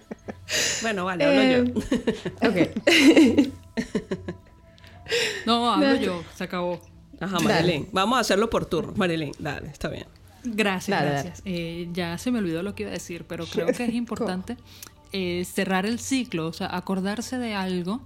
[0.81, 1.81] bueno, vale, hablo yo.
[2.41, 3.51] Eh, ok.
[5.45, 6.79] no, hablo yo, se acabó.
[7.19, 7.89] Ajá, Marilyn.
[7.91, 8.93] Vamos a hacerlo por turno.
[8.95, 10.05] Marilyn, dale, está bien.
[10.43, 11.41] Gracias, gracias.
[11.45, 14.57] Eh, ya se me olvidó lo que iba a decir, pero creo que es importante
[15.11, 18.01] eh, cerrar el ciclo, o sea, acordarse de algo,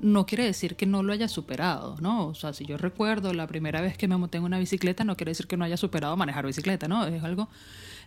[0.00, 2.26] no quiere decir que no lo haya superado, ¿no?
[2.26, 5.16] O sea, si yo recuerdo la primera vez que me monté en una bicicleta, no
[5.16, 7.06] quiere decir que no haya superado manejar bicicleta, ¿no?
[7.06, 7.48] Es algo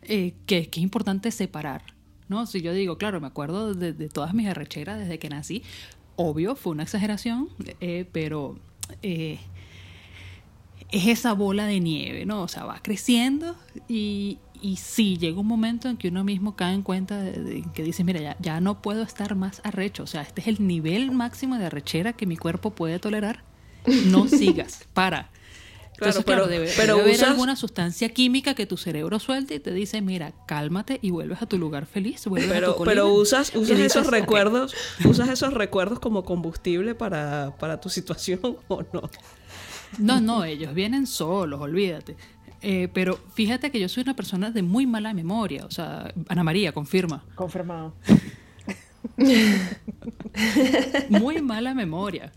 [0.01, 1.83] eh, que, que es importante separar,
[2.31, 2.47] ¿no?
[2.47, 5.61] Si yo digo, claro, me acuerdo de, de todas mis arrecheras desde que nací,
[6.15, 8.57] obvio, fue una exageración, eh, pero
[9.03, 9.39] eh,
[10.91, 12.41] es esa bola de nieve, ¿no?
[12.41, 13.55] O sea, va creciendo
[13.87, 17.65] y, y sí, llega un momento en que uno mismo cae en cuenta de, de
[17.73, 20.65] que dice, mira, ya, ya no puedo estar más arrecho, o sea, este es el
[20.65, 23.43] nivel máximo de arrechera que mi cuerpo puede tolerar.
[24.07, 25.30] No sigas, para.
[26.01, 29.19] Entonces, Claro, claro, pero- debe, pero debe haber usas- alguna sustancia química que tu cerebro
[29.19, 32.83] suelte y te dice, mira, cálmate y vuelves a tu lugar feliz, vuelves a tu
[32.83, 34.73] Pero, usas, Y usas dices, esos recuerdos,
[35.05, 39.09] usas esos recuerdos como combustible para, para tu situación o no.
[39.99, 42.15] No, no, ellos vienen solos, olvídate.
[42.63, 45.65] Eh, pero fíjate que yo soy una persona de muy mala memoria.
[45.65, 47.23] O sea, Ana María, confirma.
[47.35, 47.93] Confirmado.
[51.09, 52.31] Muy mala memoria.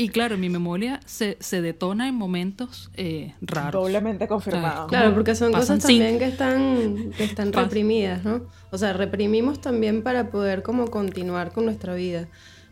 [0.00, 3.82] Y claro, mi memoria se, se detona en momentos eh, raros.
[3.82, 4.86] Doblemente confirmado.
[4.86, 8.42] Claro, porque son cosas también que están, que están Pas- reprimidas, ¿no?
[8.70, 12.28] O sea, reprimimos también para poder como continuar con nuestra vida.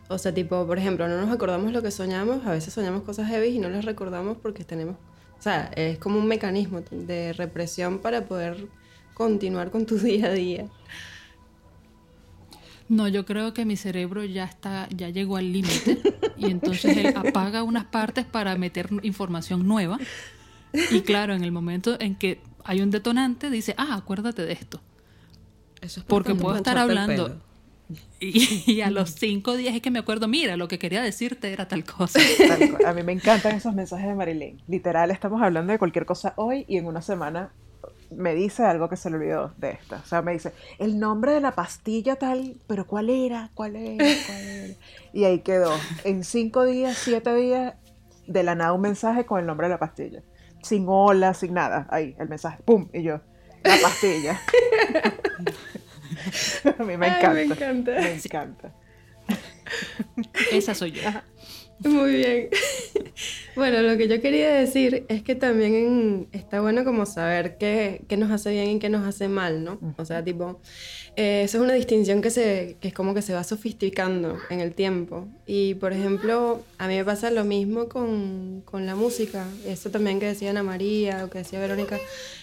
[0.09, 3.29] O sea, tipo, por ejemplo, no nos acordamos lo que soñamos, a veces soñamos cosas
[3.29, 4.95] heavy y no las recordamos porque tenemos,
[5.37, 8.69] o sea, es como un mecanismo de represión para poder
[9.15, 10.67] continuar con tu día a día.
[12.89, 15.99] No, yo creo que mi cerebro ya está, ya llegó al límite
[16.37, 19.99] y entonces él apaga unas partes para meter información nueva.
[20.91, 24.81] Y claro, en el momento en que hay un detonante, dice, ah, acuérdate de esto.
[25.81, 27.41] Eso es Porque puedo estar hablando
[28.19, 31.53] y, y a los cinco días es que me acuerdo, mira, lo que quería decirte
[31.53, 32.19] era tal cosa.
[32.49, 32.79] Tal.
[32.85, 34.61] A mí me encantan esos mensajes de Marilyn.
[34.67, 37.53] Literal, estamos hablando de cualquier cosa hoy y en una semana
[38.11, 39.97] me dice algo que se le olvidó de esta.
[39.97, 43.51] O sea, me dice, el nombre de la pastilla tal, pero ¿cuál era?
[43.55, 44.05] ¿Cuál era?
[44.27, 44.75] ¿Cuál era?
[45.13, 45.73] Y ahí quedó.
[46.05, 47.75] En cinco días, siete días,
[48.27, 50.23] de la nada un mensaje con el nombre de la pastilla.
[50.63, 51.87] Sin hola, sin nada.
[51.91, 52.63] Ahí, el mensaje.
[52.65, 52.89] ¡Pum!
[52.93, 53.21] Y yo,
[53.65, 54.41] la pastilla.
[56.79, 57.33] A mí me Ay, encanta.
[57.33, 57.91] me encanta.
[57.93, 58.73] Me encanta.
[60.53, 61.03] Esa soy yo.
[61.85, 62.49] Muy bien.
[63.55, 68.03] Bueno, lo que yo quería decir es que también en- está bueno como saber qué,
[68.07, 69.79] qué nos hace bien y qué nos hace mal, ¿no?
[69.97, 70.61] O sea, tipo,
[71.17, 74.61] eh, eso es una distinción que, se, que es como que se va sofisticando en
[74.61, 75.27] el tiempo.
[75.47, 79.47] Y, por ejemplo, a mí me pasa lo mismo con, con la música.
[79.67, 81.99] Eso también que decía Ana María o que decía Verónica.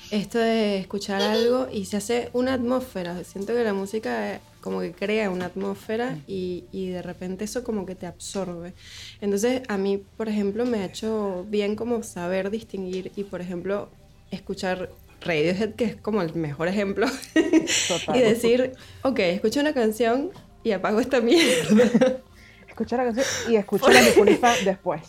[0.10, 3.24] Esto de escuchar algo y se hace una atmósfera.
[3.24, 7.86] Siento que la música como que crea una atmósfera y, y de repente eso como
[7.86, 8.74] que te absorbe.
[9.20, 13.90] Entonces a mí, por ejemplo, me ha hecho bien como saber distinguir y, por ejemplo,
[14.32, 17.08] escuchar Radiohead, que es como el mejor ejemplo,
[18.14, 18.72] y decir,
[19.02, 20.32] ok, escucho una canción
[20.64, 22.22] y apago esta mierda.
[22.68, 25.02] Escucha la canción y escucha la Niculifa después.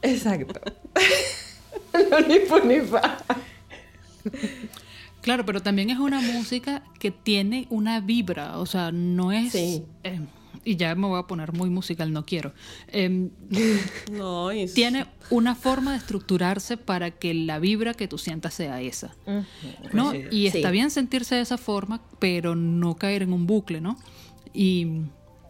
[0.00, 0.58] Exacto.
[2.10, 3.18] no, ni fu ni fa.
[5.28, 9.52] Claro, pero también es una música que tiene una vibra, o sea, no es...
[9.52, 9.82] Sí.
[10.02, 10.20] eh,
[10.64, 12.54] y ya me voy a poner muy musical, no quiero.
[12.88, 13.28] Em,
[14.12, 18.80] No, y tiene una forma de estructurarse para que la vibra que tú sientas sea
[18.80, 19.14] esa.
[19.92, 20.12] ¿no?
[20.12, 20.22] Sí.
[20.30, 20.72] Y está Sí.
[20.72, 23.98] bien sentirse de esa forma, pero no caer en un bucle, ¿no?
[24.54, 25.02] Y,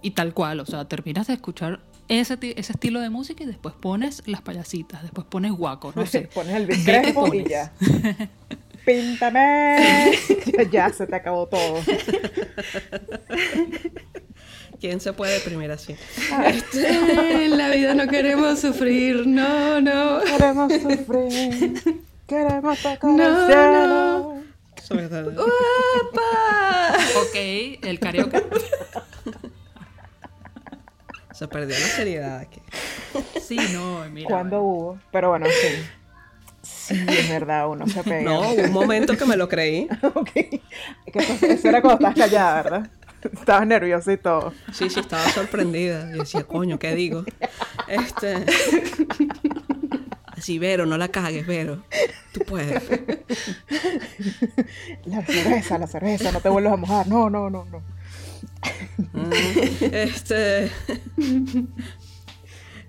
[0.03, 3.75] y tal cual, o sea, terminas de escuchar ese, ese estilo de música y después
[3.77, 6.23] pones las payasitas, después pones guaco, no sé.
[6.35, 7.73] Pones el ¿Qué te Crespo y ya.
[8.89, 10.17] ¡Píntame!
[10.73, 11.83] ya se te acabó todo.
[14.81, 15.95] ¿Quién se puede deprimir así?
[16.73, 20.21] En la vida no queremos sufrir, no, no.
[20.23, 22.03] Queremos sufrir.
[22.27, 24.39] Queremos tocar No, el cielo.
[24.89, 25.37] Verdad.
[25.37, 26.97] ¡Uapa!
[27.21, 27.37] Ok,
[27.83, 28.43] el karaoke.
[31.35, 32.63] Se perdió la seriedad aquí.
[33.39, 34.31] Sí, no, mira.
[34.31, 34.99] ¿Cuándo hubo?
[35.13, 35.98] Pero bueno, sí.
[36.89, 38.23] Sí, es verdad, uno se pega.
[38.23, 39.89] No, hubo un momento que me lo creí.
[40.15, 40.31] ok.
[40.33, 40.61] Que
[41.15, 42.91] eso, eso era cuando estabas callada, ¿verdad?
[43.33, 44.53] Estabas nerviosa y todo.
[44.73, 46.09] Sí, sí, estaba sorprendida.
[46.15, 47.25] Y decía, coño, ¿qué digo?
[47.89, 48.45] Este.
[50.27, 51.83] Así, Vero, no la cagues, Vero.
[52.33, 52.83] Tú puedes.
[55.07, 57.09] La cerveza, la cerveza, no te vuelvas a mojar.
[57.09, 57.83] No, no, no, no.
[59.13, 59.33] Mm,
[59.93, 60.71] Este.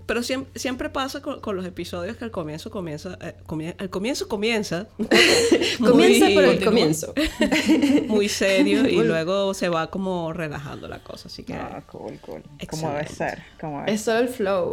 [0.09, 3.15] Pero siempre, siempre pasa con, con los episodios que al comienzo comienza.
[3.21, 3.35] eh,
[3.77, 4.87] al comienzo comienza.
[5.77, 7.13] Comienza muy- por el comienzo.
[8.07, 11.27] Muy serio y luego se va como relajando la cosa.
[11.27, 11.53] Así que.
[11.53, 12.41] Ah, cool, cool.
[12.71, 13.43] Como debe ser.
[13.61, 14.71] Como debe Es solo el flow.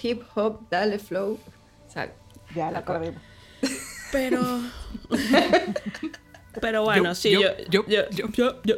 [0.00, 1.40] Hip hop, dale flow.
[1.92, 2.12] Ser.
[2.54, 3.20] Ya la perdimos.
[4.12, 4.40] Pero.
[6.60, 7.84] Pero bueno, Yo- sí, yo- yo.
[7.88, 8.76] yo- yo, yo, yo- yo-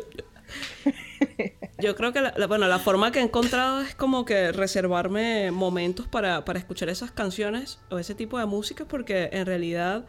[1.81, 5.51] Yo creo que, la, la- bueno, la forma que he encontrado es como que reservarme
[5.51, 10.05] momentos para, para escuchar esas canciones o ese tipo de música porque en realidad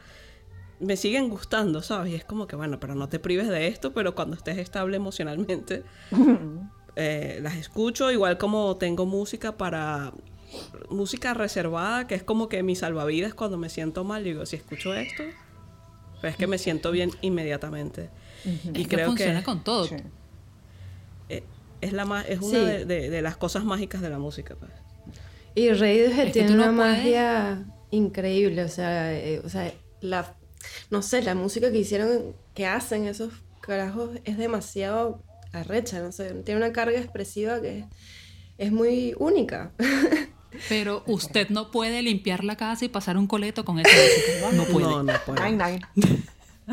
[0.79, 2.11] me siguen gustando, ¿sabes?
[2.11, 4.97] Y es como que, bueno, pero no te prives de esto, pero cuando estés estable
[4.97, 5.83] emocionalmente,
[6.95, 10.11] eh, las escucho, igual como tengo música para...
[10.89, 14.25] Música reservada, que es como que mi salvavidas cuando me siento mal.
[14.25, 15.23] Digo, si escucho esto,
[16.19, 18.09] pues es que me siento bien inmediatamente.
[18.73, 19.85] Y Es que creo funciona que con todo.
[19.85, 19.95] Sí.
[21.81, 22.65] Es, la ma- es una Sí.
[22.65, 24.55] de, de- de las cosas mágicas de la música.
[24.55, 24.71] Pues.
[25.55, 29.71] Y Radiohead Es que tiene no una puedes- magia increíble, o sea, eh, o sea,
[29.99, 30.35] la,
[30.89, 36.31] no sé, la música que hicieron, que hacen esos carajos es demasiado arrecha, no sé,
[36.45, 37.85] tiene una carga expresiva que es,
[38.57, 39.71] es muy única.
[40.69, 44.51] Pero usted no puede limpiar la casa y pasar un coleto con esa música.
[44.57, 44.85] No puede.
[44.85, 45.43] No, no puedo.
[45.45, 45.57] Nine,
[45.95, 46.23] nine.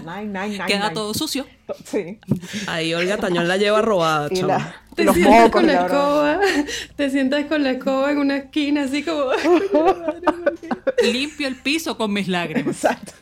[0.05, 0.95] Nine, nine, nine, Queda nine.
[0.95, 1.47] todo sucio.
[1.85, 2.19] Sí.
[2.67, 6.41] Ahí Olga Tañón la lleva robada, Y la, Te los sientas mocos con la escoba,
[6.97, 9.25] te sientas con la escoba en una esquina, así como...
[11.03, 12.77] Limpio el piso con mis lágrimas.
[12.85, 13.13] Exacto.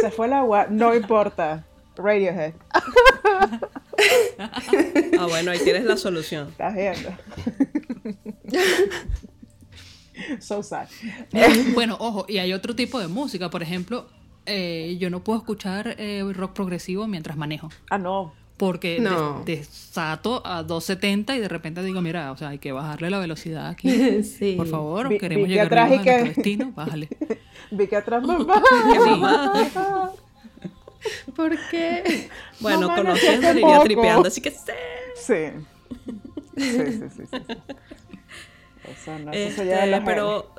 [0.00, 1.64] Se fue el agua, no importa.
[1.96, 2.54] Radiohead,
[5.18, 6.48] Ah, bueno, ahí tienes la solución.
[6.48, 7.10] estás viendo.
[10.40, 10.86] so sad.
[11.74, 13.50] Bueno, ojo, y hay otro tipo de música.
[13.50, 14.08] Por ejemplo,
[14.46, 17.68] eh, yo no puedo escuchar eh, rock progresivo mientras manejo.
[17.90, 18.32] Ah, no.
[18.56, 19.42] Porque No.
[19.44, 23.18] des- desato a 270 y de repente digo, mira, o sea, hay que bajarle la
[23.18, 24.22] velocidad aquí.
[24.22, 24.54] sí.
[24.56, 27.08] Por favor, Vi- queremos vi que llegar atrás y a que- nuestro destino, bájale.
[27.70, 28.62] Vi que atrás mamá.
[31.34, 32.28] ¿Por qué?
[32.60, 34.56] Bueno, Mamá, no conociendo le iría tripeando, así que sí.
[35.16, 35.34] Sí.
[36.56, 37.22] Sí, sí, sí, sí.
[37.30, 37.54] sí.
[38.84, 40.52] Eso no, eso Este, pero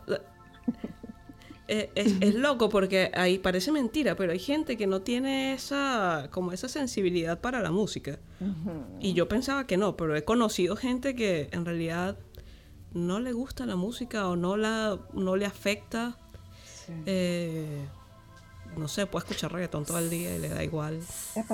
[1.96, 6.52] es, es loco porque ahí parece mentira, pero hay gente que no tiene esa como
[6.52, 8.20] esa sensibilidad para la música.
[9.00, 12.18] Y yo pensaba que no, pero he conocido gente que en realidad
[12.94, 16.18] no le gusta la música o no la no le afecta.
[17.06, 17.86] Eh,
[18.78, 21.00] no sé, puede escuchar reggaetón todo el día y le da igual.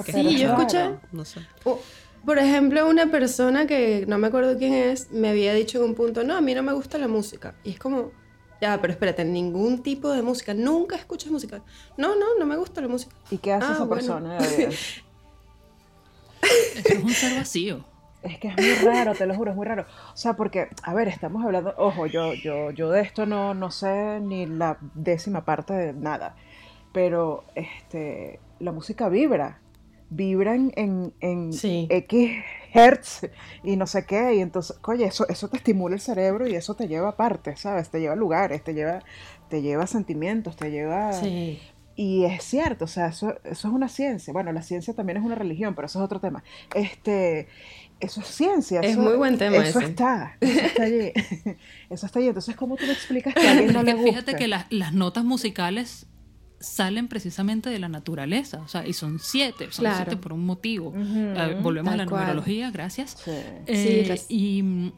[0.06, 1.42] Que Sí, yo escuché, No sé.
[1.66, 1.80] Oh,
[2.26, 5.96] Por ejemplo, una persona que no me acuerdo quién es, me había dicho en un
[5.96, 7.56] punto, no, a mí no me gusta la música.
[7.64, 8.12] Y es como,
[8.62, 11.62] ya, pero espérate, ningún tipo de música, nunca escuchas música.
[11.98, 13.16] No, no, no me gusta la música.
[13.32, 13.96] ¿Y qué hace Ah, esa bueno.
[13.96, 14.38] persona?
[14.38, 14.70] Eso
[16.86, 17.84] es un ser vacío.
[18.22, 19.86] Es que es muy raro, te lo juro, es muy raro.
[20.14, 23.72] O sea, porque, a ver, estamos hablando, ojo, yo, yo, yo de esto no, no
[23.72, 26.36] sé ni la décima parte de nada.
[26.92, 29.62] Pero este, la música vibra.
[30.10, 31.88] Vibra en, en, en Sí.
[31.90, 32.44] X
[32.74, 33.22] hertz
[33.64, 34.36] y no sé qué.
[34.36, 37.60] Y entonces, oye, eso, eso te estimula el cerebro y eso te lleva a partes,
[37.62, 37.90] ¿sabes?
[37.90, 39.04] Te lleva a lugares, te lleva,
[39.50, 41.14] te lleva a sentimientos, te lleva.
[41.14, 41.60] Sí.
[41.96, 44.32] Y es cierto, o sea, eso, eso es una ciencia.
[44.32, 46.44] Bueno, la ciencia también es una religión, pero eso es otro tema.
[46.74, 47.50] Este,
[48.00, 48.80] eso es ciencia.
[48.80, 49.90] Es eso- muy buen tema Eso ese.
[49.90, 51.12] está, eso está allí.
[51.90, 52.30] Eso está allí.
[52.30, 54.10] Entonces, ¿cómo tú le explicas que a alguien no le gusta?
[54.12, 56.06] fíjate que las- las notas musicales
[56.60, 59.98] salen precisamente de la naturaleza, o sea, y son siete, son Claro.
[59.98, 60.94] siete por un motivo.
[60.96, 62.22] Eh, volvemos a la cual.
[62.22, 63.18] numerología, gracias.
[63.24, 63.32] Sí.
[63.66, 64.92] Eh, Sí, las- y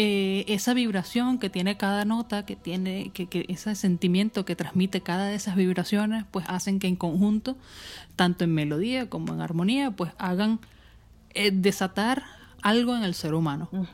[0.00, 5.00] eh, esa vibración que tiene cada nota, que tiene, que, que ese sentimiento que transmite
[5.00, 7.56] cada de esas vibraciones, pues hacen que en conjunto,
[8.14, 10.60] tanto en melodía como en armonía, pues hagan
[11.34, 12.22] eh, desatar
[12.62, 13.68] algo en el ser humano.
[13.72, 13.86] No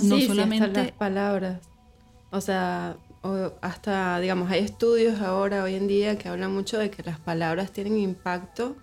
[0.00, 1.60] sí, sí, hasta solamente las palabras.
[2.30, 6.90] O sea, o hasta, digamos, hay estudios ahora, hoy en día, que hablan mucho de
[6.90, 8.76] que las palabras tienen impacto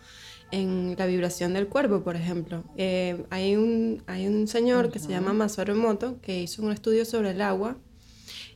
[0.51, 2.63] en la vibración del cuerpo, por ejemplo.
[2.75, 7.05] Eh, hay, un, hay un señor que se llama Masaru Emoto que hizo un estudio
[7.05, 7.77] sobre el agua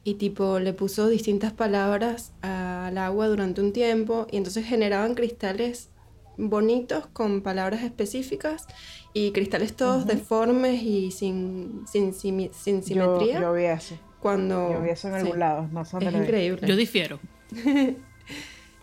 [0.04, 5.90] y tipo le puso distintas palabras al agua durante un tiempo y entonces generaban cristales
[6.36, 8.66] bonitos con palabras específicas
[9.14, 13.40] y cristales todos deformes y sin, sin, sin Yo, simetría.
[13.42, 13.96] yo vi eso.
[14.24, 15.20] Cuando Yo vi eso en sí.
[15.20, 15.70] algún lado.
[15.72, 16.68] No sé dónde Es increíble.
[16.68, 17.20] yo difiero.
[17.52, 17.96] es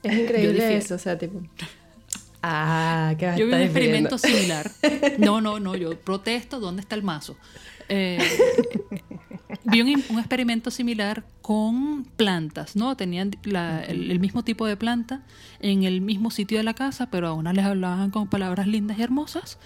[0.05, 0.76] increíble difiero.
[0.76, 1.41] eso, o sea, tipo.
[2.43, 4.70] Ah, ¿qué Yo vi un experimento similar.
[5.18, 7.36] No, no, no, yo protesto, ¿dónde está el mazo?
[7.88, 8.18] Eh,
[9.64, 12.97] vi un, un experimento similar con plantas, ¿no?
[12.97, 15.22] Tenían la- el, el mismo tipo de planta
[15.61, 18.99] en el mismo sitio de la casa, pero a una les hablaban con palabras lindas
[18.99, 19.59] y hermosas,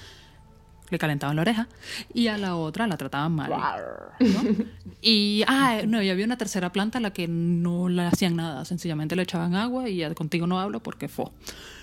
[0.94, 1.68] le calentaban la oreja,
[2.12, 3.50] y a la otra la trataban mal.
[3.50, 4.24] ¿no?
[5.06, 8.64] Y, ah, no, y había una tercera planta a la que no le hacían nada,
[8.64, 11.26] sencillamente le echaban agua y ya contigo no hablo porque fue.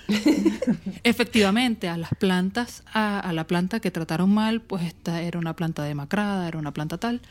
[1.03, 5.55] Efectivamente, a las plantas, a, a la planta que trataron mal, pues esta era una
[5.55, 7.21] planta demacrada, era una planta tal.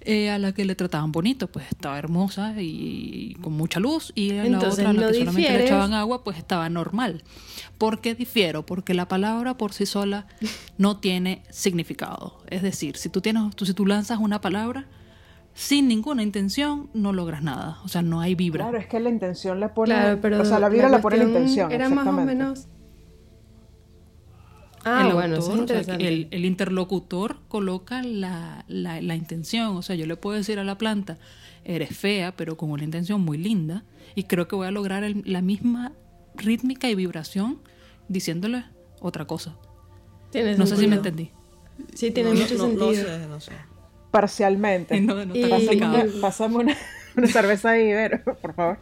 [0.00, 4.32] Eh, a la que le trataban bonito, pues estaba hermosa y, con mucha luz, y
[4.32, 7.24] a la Entonces, otra, a la no que solamente le echaban agua, pues estaba normal.
[7.78, 8.64] ¿Por qué difiero?
[8.64, 10.26] Porque la palabra por sí sola
[10.78, 12.40] no tiene significado.
[12.48, 14.86] Es decir, si tú, tienes, tú, si tú lanzas una palabra
[15.54, 17.78] sin ninguna intención, no logras nada.
[17.82, 18.64] O sea, no hay vibra.
[18.64, 19.94] Claro, es que la intención le pone.
[19.94, 21.72] Claro, pero o sea, la vibra la, pone la intención.
[21.72, 22.34] Era más o exactamente.
[22.34, 22.68] menos.
[24.88, 26.08] Ah, el bueno, eso es o sea, interesante.
[26.08, 29.76] el, el interlocutor coloca la, la- la intención.
[29.76, 31.18] O sea, yo le puedo decir a la planta,
[31.64, 33.82] eres fea, pero con una intención muy linda.
[34.14, 35.92] Y creo que voy a lograr el- la misma
[36.36, 37.58] rítmica y vibración
[38.08, 38.64] diciéndole
[39.00, 39.56] otra cosa.
[40.30, 41.30] Tiene No sé si me entendí.
[41.94, 43.18] Sí, tiene No, mucho no, no sentido.
[43.18, 43.52] sé, no sé.
[44.10, 45.00] Parcialmente.
[45.06, 46.76] No, no está Y- una, pásame una,
[47.16, 48.78] una cerveza ahí, Vero, por favor.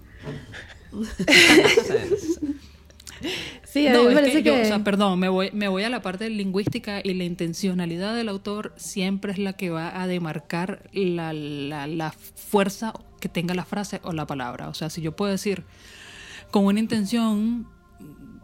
[3.75, 4.57] Sí, a mí No, me es parece que, que...
[4.57, 8.15] yo, o sea, perdón, me voy, me voy a la parte lingüística y la intencionalidad
[8.15, 13.53] del autor siempre es la que va a demarcar la, la- la fuerza que tenga
[13.53, 14.69] la frase o la palabra.
[14.69, 15.65] O sea, si yo puedo decir
[16.53, 17.67] con una intención,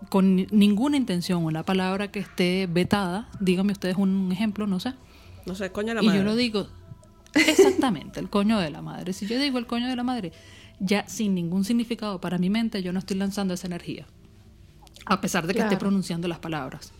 [0.08, 4.94] con ni- ninguna intención, una palabra que esté vetada, díganme ustedes un ejemplo, no sé.
[5.46, 6.18] No sé, coño la Y madre.
[6.18, 6.66] yo lo digo
[7.34, 9.12] exactamente, el coño de la madre.
[9.12, 10.32] Si yo digo el coño de la madre,
[10.80, 14.06] ya sin ningún significado para mi mente, yo no estoy lanzando esa energía.
[15.06, 15.80] A pesar de que esté Claro.
[15.80, 16.92] pronunciando las palabras.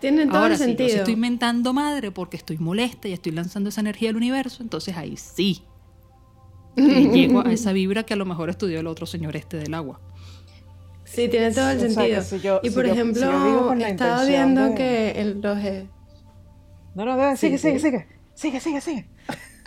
[0.00, 0.88] Tiene todo Ahora el yo sentido.
[0.90, 4.96] si estoy mentando madre porque estoy molesta y estoy lanzando esa energía al universo, entonces
[4.96, 5.62] ahí sí.
[6.76, 9.74] eh, llego a esa vibra que a lo mejor estudió el otro señor este del
[9.74, 10.00] agua.
[11.04, 12.22] Sí, tiene todo el O sea, sentido.
[12.22, 15.40] si yo- y si por yo- ejemplo, si yo la estaba viendo de- que el,
[15.40, 15.58] los...
[15.58, 15.88] eh,
[16.94, 17.86] No, no, sigue, Sí, sigue, sí.
[17.86, 18.06] sigue.
[18.34, 19.08] Sigue, sigue, sigue.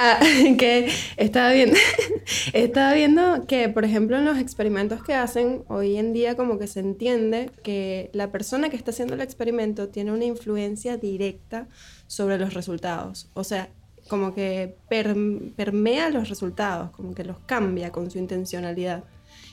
[0.04, 0.20] Ah,
[0.58, 1.78] que estaba viendo,
[2.54, 6.66] estaba viendo que, por ejemplo, en los experimentos que hacen, hoy en día como que
[6.66, 11.68] se entiende que la persona que está haciendo el experimento tiene una influencia directa
[12.08, 13.30] sobre los resultados.
[13.36, 13.70] O sea,
[14.10, 15.16] como que per-
[15.56, 19.04] permea los resultados, como que los cambia con su intencionalidad.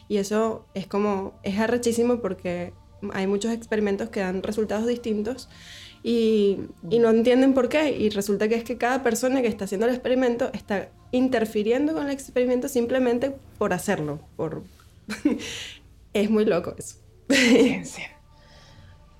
[0.09, 2.73] Y eso es como, es arrechísimo porque
[3.13, 5.51] hay muchos experimentos que dan resultados distintos
[6.03, 6.59] y,
[6.91, 7.97] y no entienden por qué.
[7.97, 12.07] Y resulta que es que cada persona que está haciendo el experimento está interfiriendo con
[12.07, 14.21] el experimento simplemente por hacerlo.
[14.37, 14.63] Por...
[16.13, 16.97] es muy loco eso.
[17.29, 18.11] Ciencia.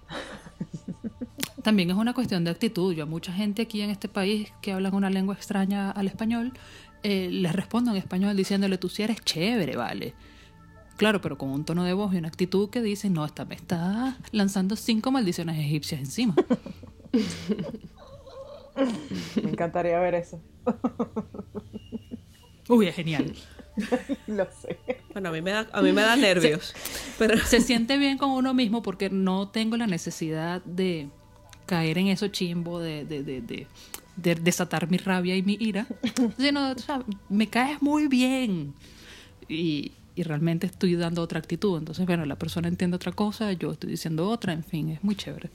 [1.63, 2.95] También es una cuestión de actitud.
[2.95, 6.53] Yo a mucha gente aquí en este país que hablan una lengua extraña al español,
[7.03, 10.15] eh, les respondo en español diciéndole, tú sí eres chévere, vale.
[10.99, 13.55] Claro, pero con un tono de voz y una actitud que dice, no, esta me
[13.55, 16.35] está lanzando cinco maldiciones egipcias encima.
[19.43, 20.41] Me encantaría ver eso.
[22.69, 23.35] Uy, es genial.
[24.27, 24.79] Lo sé.
[25.13, 26.75] Bueno, a mí me da, a mí me da nervios.
[27.19, 31.09] Pero Se siente bien con uno mismo porque no tengo la necesidad de
[31.67, 33.67] caer en eso chimbo, de, de, de, de-
[34.17, 35.87] de desatar mi rabia y mi ira,
[36.39, 38.75] sino, o sea, me caes muy bien.
[39.49, 41.79] Y, y realmente estoy dando otra actitud.
[41.79, 45.15] Entonces, bueno, la persona entiende otra cosa, yo estoy diciendo otra, en fin, es muy
[45.15, 45.49] chévere.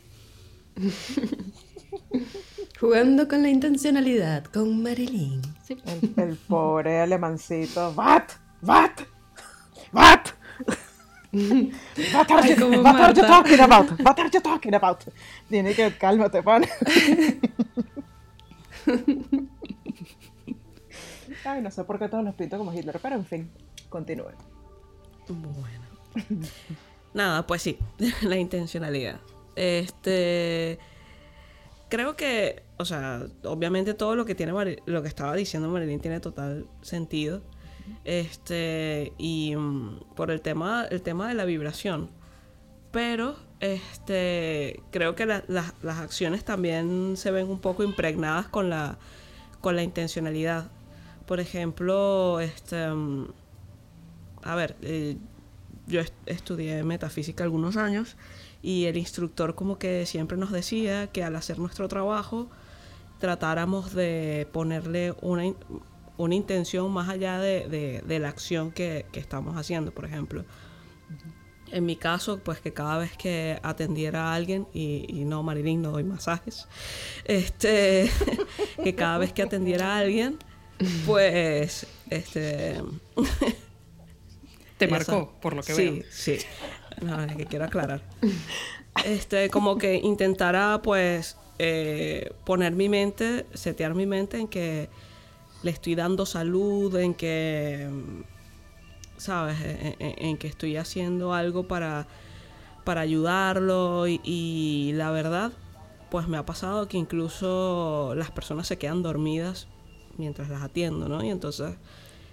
[2.80, 5.42] Jugando con la intencionalidad con Marilyn.
[5.68, 5.76] Sí.
[5.86, 7.92] El, el pobre alemancito.
[7.92, 8.24] ¿What?
[8.62, 8.92] ¿What?
[9.92, 10.30] ¿What?
[11.34, 14.00] What are, you, what are you talking about?
[14.00, 15.04] What are you talking about?
[15.50, 16.64] Tiene que cálmate, pan.
[21.44, 23.52] Ay, no sé por qué todos los pinto como Hitler, pero en fin,
[23.90, 24.53] continúen.
[25.28, 25.84] Bueno.
[27.14, 27.78] Nada, pues sí,
[28.22, 29.20] la intencionalidad.
[29.56, 30.80] Este.
[31.90, 34.52] Creo que, o sea, obviamente todo lo que tiene
[34.86, 37.42] lo que estaba diciendo Marilyn tiene total sentido.
[38.04, 42.10] Este, y mm, por el tema, el tema de la vibración.
[42.92, 48.98] Pero, este, creo que la- las acciones también se ven un poco impregnadas con la,
[49.62, 50.72] con la intencionalidad.
[51.28, 53.28] Por ejemplo, este, mm,
[54.44, 55.18] a ver, eh,
[55.88, 58.16] yo est- estudié metafísica algunos años
[58.62, 62.50] y el instructor como que siempre nos decía que al hacer nuestro trabajo
[63.20, 65.56] tratáramos de ponerle una, in-
[66.18, 70.46] una intención más allá de, de- de la acción que, que estamos haciendo, por ejemplo.
[71.72, 75.82] En mi caso, pues que cada vez que atendiera a alguien, y, y no, Marilyn,
[75.82, 76.68] no doy masajes,
[77.26, 78.12] este,
[78.84, 80.38] que cada vez que atendiera a alguien,
[81.08, 82.80] pues, este,
[84.78, 86.04] Te marcó, por lo que sí, veo.
[86.10, 86.38] Sí,
[87.02, 88.02] No, es que quiero aclarar.
[89.06, 94.90] Este, como que intentara, pues, eh, poner mi mente, setear mi mente en que
[95.64, 97.88] le estoy dando salud, en que,
[99.18, 99.58] ¿sabes?
[99.62, 102.08] En, en- en que estoy haciendo algo para,
[102.84, 105.52] para ayudarlo y, y la verdad,
[106.12, 109.68] pues me ha pasado que incluso las personas se quedan dormidas
[110.18, 111.24] mientras las atiendo, ¿no?
[111.24, 111.76] Y entonces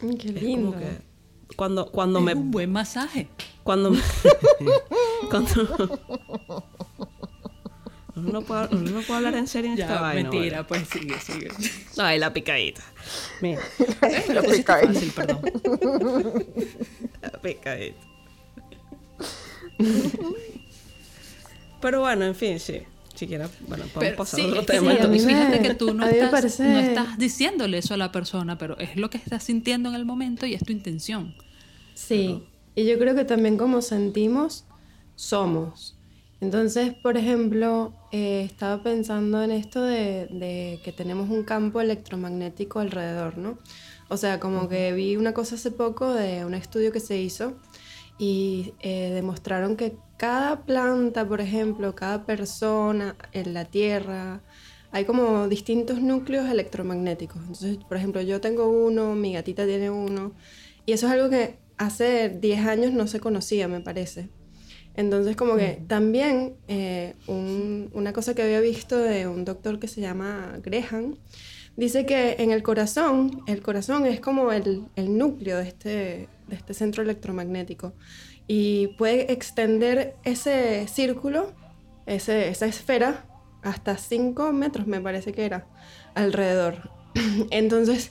[0.00, 0.70] Qué es lindo.
[0.72, 1.09] como que
[1.56, 3.28] cuando, cuando Es me un buen masaje.
[3.62, 4.00] cuando me-
[5.30, 5.50] cuando
[8.16, 11.18] no puede, uno no puede hablar en serio en esta Ya, vaina, mentira, pues sigue,
[11.20, 11.48] sigue.
[11.98, 12.82] Ay, la picadita.
[13.40, 13.60] Mira,
[14.34, 15.40] lo pusiste fácil, perdón.
[17.22, 18.00] la picadita.
[21.80, 22.82] Pero bueno, en fin, sí.
[23.20, 24.92] Si quieres, bueno, podemos Pero pasar sí, a otro tema.
[24.92, 27.94] sí, a mí fíjate, me- fíjate que tú no estás, parece- no estás diciéndole eso
[27.94, 30.72] a la persona, pero es lo que estás sintiendo en el momento y es tu
[30.72, 31.34] intención.
[31.94, 34.64] Sí, y yo creo que también como sentimos,
[35.16, 35.98] somos.
[36.40, 42.80] Entonces, por ejemplo, eh, estaba pensando en esto de, de que tenemos un campo electromagnético
[42.80, 43.58] alrededor, ¿no?
[44.08, 47.60] O sea, como que vi una cosa hace poco de un estudio que se hizo
[48.18, 54.42] y eh, demostraron que cada planta, por ejemplo, cada persona en la Tierra,
[54.92, 57.38] hay como distintos núcleos electromagnéticos.
[57.40, 60.32] Entonces, por ejemplo, yo tengo uno, mi gatita tiene uno,
[60.84, 64.28] y eso es algo que hace 10 años no se conocía, me parece.
[64.94, 69.88] Entonces, como que también eh, un- una cosa que había visto de un doctor que
[69.88, 71.16] se llama Graham,
[71.76, 76.56] dice que en el corazón, el corazón es como el, el núcleo de este, de
[76.56, 77.94] este centro electromagnético
[78.52, 81.52] y puede extender ese círculo,
[82.06, 83.24] ese, esa esfera,
[83.62, 85.68] hasta 5 metros, me parece que era,
[86.16, 86.90] alrededor.
[87.52, 88.10] Entonces,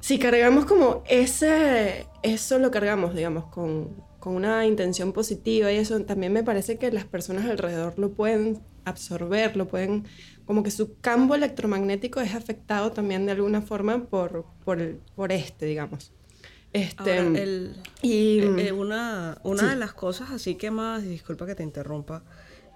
[0.00, 6.04] si cargamos como ese, eso lo cargamos, digamos, con, con una intención positiva y eso,
[6.04, 10.06] también me parece que las personas alrededor lo pueden absorber, lo pueden,
[10.44, 15.66] como que su campo electromagnético es afectado también de alguna forma por, por, por este,
[15.66, 16.12] digamos.
[16.72, 19.68] Este, Ahora, el, y, eh, eh, una una sí.
[19.68, 22.22] de las cosas así que más, disculpa que te interrumpa,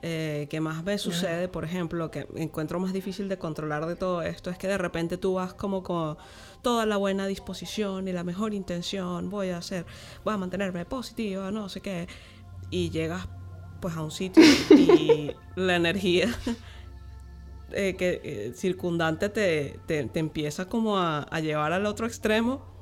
[0.02, 4.20] eh, que más me sucede, por ejemplo, que encuentro más difícil de controlar de todo
[4.22, 6.18] esto, es que de repente tú vas como con
[6.62, 9.86] toda la buena disposición y la mejor intención, voy a hacer,
[10.24, 12.06] voy a mantenerme positiva, no sé qué,
[12.70, 13.26] y llegas
[13.80, 14.42] pues a un sitio
[14.76, 16.28] y la energía
[17.72, 22.75] eh, que circundante te, te- te empieza como a, a llevar al otro extremo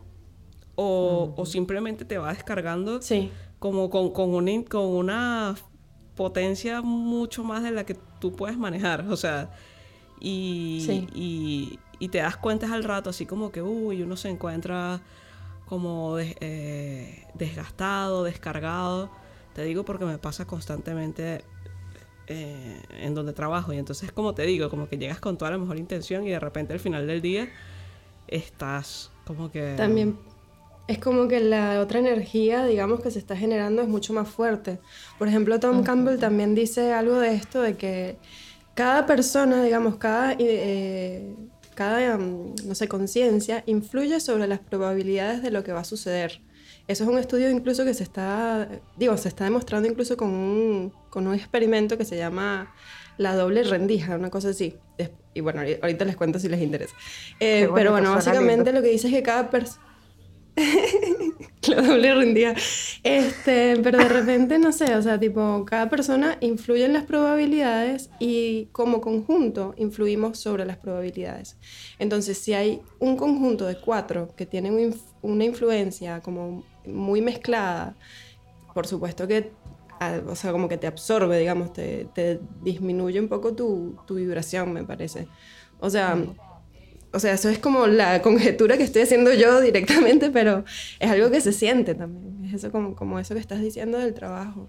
[0.77, 5.55] o, o simplemente te va descargando sí, como con, con una, in- con una
[6.17, 9.51] potencia mucho más de la que tú puedes manejar, o sea,
[10.21, 11.07] y, Sí.
[11.15, 15.03] y, y te das cuenta al rato, así como que, uy, uno se encuentra
[15.67, 19.11] como des- eh, desgastado, descargado,
[19.55, 21.45] te digo porque me pasa constantemente
[22.27, 25.59] eh, en donde trabajo, y entonces como te digo, como que llegas con toda la
[25.59, 27.49] mejor intención y de repente al final del día
[28.29, 29.75] estás como que...
[29.77, 30.19] También
[30.87, 34.79] es como que la otra energía, digamos, que se está generando es mucho más fuerte.
[35.19, 38.17] Por ejemplo, Tom Campbell también dice algo de esto, de que
[38.75, 41.35] cada persona, digamos, cada, eh,
[41.75, 46.43] cada mm, no sé, conciencia influye sobre las probabilidades de lo que va a suceder.
[46.87, 48.69] Eso es un estudio incluso que se está,
[48.99, 52.75] digo, se está demostrando incluso con un, con un experimento que se llama
[53.17, 54.77] la doble rendija, una cosa así.
[55.33, 56.95] Y bueno, ahori- ahorita les cuento si les interesa.
[57.41, 58.73] Eh, pero bueno, básicamente lindo.
[58.73, 59.83] lo que dice es que cada persona...
[61.69, 62.55] la doble rendija.
[63.03, 68.11] Este, pero de repente, no sé, o sea, tipo, cada persona influye en las probabilidades
[68.21, 71.57] y como conjunto influimos sobre las probabilidades.
[71.99, 77.97] Entonces, si hay un conjunto de cuatro que tienen una influencia como muy mezclada,
[78.75, 79.53] por supuesto que,
[80.29, 84.73] o sea, como que te absorbe, digamos, te, te disminuye un poco tu, tu vibración,
[84.73, 85.29] me parece.
[85.81, 86.17] O sea,
[87.15, 90.65] o sea, eso es como la conjetura que estoy haciendo yo directamente, pero
[90.99, 92.45] es algo que se siente también.
[92.45, 94.69] Es eso como, como eso que estás diciendo del trabajo.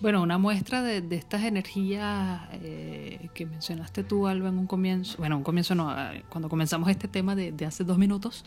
[0.00, 5.16] Bueno, una muestra de, de estas energías eh, que mencionaste tú, Alba, en un comienzo,
[5.18, 8.44] bueno, un comienzo no, eh, cuando comenzamos este tema de, de hace dos minutos,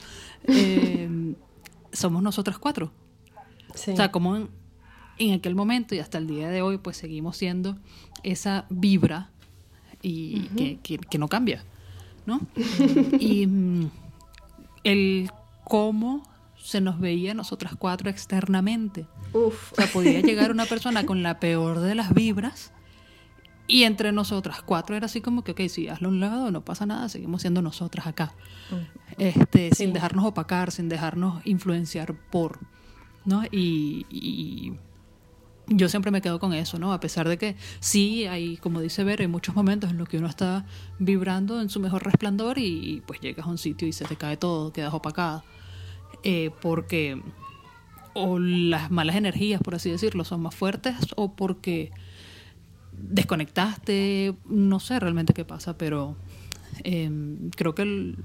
[0.48, 1.34] eh,
[1.94, 2.92] somos nosotras cuatro.
[3.74, 3.92] Sí.
[3.92, 4.50] O sea, como en,
[5.18, 7.78] en aquel momento y hasta el día de hoy, pues seguimos siendo
[8.24, 9.30] esa vibra
[10.08, 11.64] y que, que- que no cambia,
[12.26, 12.42] ¿no?
[13.20, 13.90] y mm,
[14.84, 15.30] el
[15.64, 16.24] cómo
[16.58, 19.08] se nos veía nosotras cuatro externamente.
[19.34, 19.74] Uf.
[19.74, 22.72] O sea, podía llegar una persona con la peor de las vibras
[23.68, 26.62] y entre nosotras cuatro era así como que, ok, sí, hazlo a un lado, no
[26.64, 28.34] pasa nada, seguimos siendo nosotras acá.
[29.18, 32.60] Este, Sin dejarnos opacar, sin dejarnos influenciar por,
[33.26, 33.44] ¿no?
[33.52, 34.74] Y, y
[35.68, 36.94] yo siempre me quedo con eso, ¿no?
[36.94, 40.18] A pesar de que sí hay, como dice Ver, hay muchos momentos en los que
[40.18, 40.66] uno está
[41.00, 44.38] vibrando en su mejor resplandor y, pues llegas a un sitio y se te cae
[44.38, 45.44] todo, quedas opacada.
[46.24, 47.22] Eh, porque
[48.14, 51.92] o las malas energías, por así decirlo, son más fuertes o porque
[52.94, 56.16] desconectaste, no sé realmente qué pasa, pero
[56.84, 58.16] Em, creo que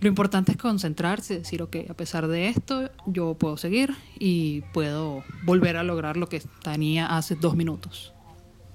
[0.00, 5.24] lo importante es concentrarse, decir, ok, a pesar de esto, yo puedo seguir y puedo
[5.44, 8.12] volver a lograr lo que tenía hace dos minutos.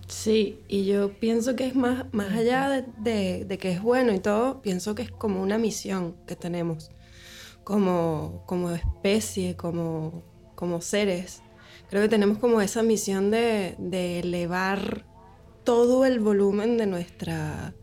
[0.07, 4.19] Sí, y yo pienso que es más, más allá de, de, que es bueno y
[4.19, 6.89] todo, pienso que es como una misión que tenemos
[7.63, 10.23] como, como especie, como,
[10.55, 11.43] como seres.
[11.89, 15.05] Creo que tenemos como esa misión de, de elevar
[15.63, 17.75] todo el volumen de nuestra,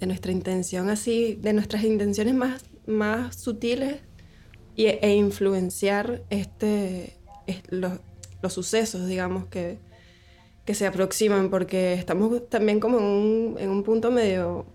[0.00, 4.00] de nuestra intención así, de nuestras intenciones más, más sutiles
[4.76, 7.16] y, e influenciar este,
[7.68, 7.94] los,
[8.42, 9.78] los sucesos, digamos, que,
[10.64, 14.66] que se aproximan, porque estamos también como en un, en un punto medio,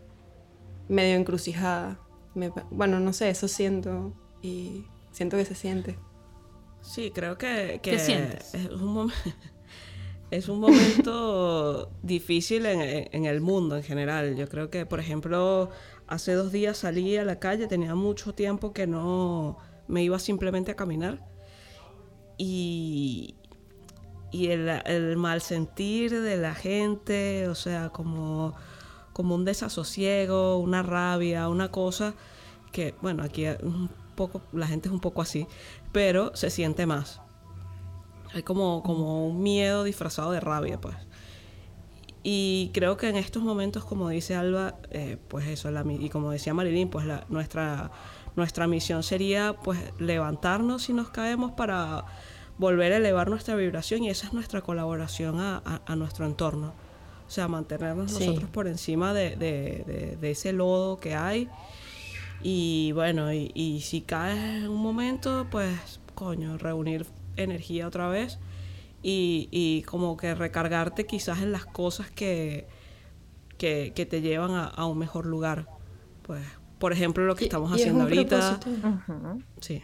[0.89, 1.99] medio encrucijada.
[2.71, 5.97] bueno, no sé, eso siento y siento que se siente.
[6.81, 8.09] Sí, creo que, que es
[8.71, 9.11] un,
[10.37, 14.35] es un momento difícil en, el mundo en general.
[14.35, 15.69] Yo creo que, por ejemplo,
[16.07, 19.57] hace dos días salí a la calle, tenía mucho tiempo que no
[19.87, 21.19] me iba simplemente a caminar.
[22.37, 23.35] Y,
[24.31, 28.55] y el, el mal sentir de la gente, o sea, como,
[29.13, 32.15] como un desasosiego, una rabia, una cosa
[32.71, 35.47] que, bueno, aquí un poco, la gente es un poco así,
[35.91, 37.22] pero se siente más.
[38.33, 40.95] Hay como, como un miedo disfrazado de rabia, pues.
[42.23, 46.31] Y creo que en estos momentos, como dice Alba, eh, pues eso, la, y como
[46.31, 47.91] decía Marilyn, pues la, nuestra,
[48.37, 52.05] nuestra misión sería pues levantarnos si nos caemos para
[52.57, 56.73] volver a elevar nuestra vibración y esa es nuestra colaboración a, nuestro entorno.
[57.27, 61.49] O sea, mantenernos nosotros por encima de, ese lodo que hay.
[62.41, 67.05] Y bueno, y, si caes en un momento, pues, coño, reunir
[67.35, 68.39] energía otra vez
[69.03, 72.67] y, como que recargarte quizás en las cosas que,
[73.57, 75.67] que, te llevan a, un mejor lugar.
[76.23, 76.43] Pues,
[76.79, 78.59] por ejemplo, lo que estamos haciendo ahorita.
[79.59, 79.83] Sí.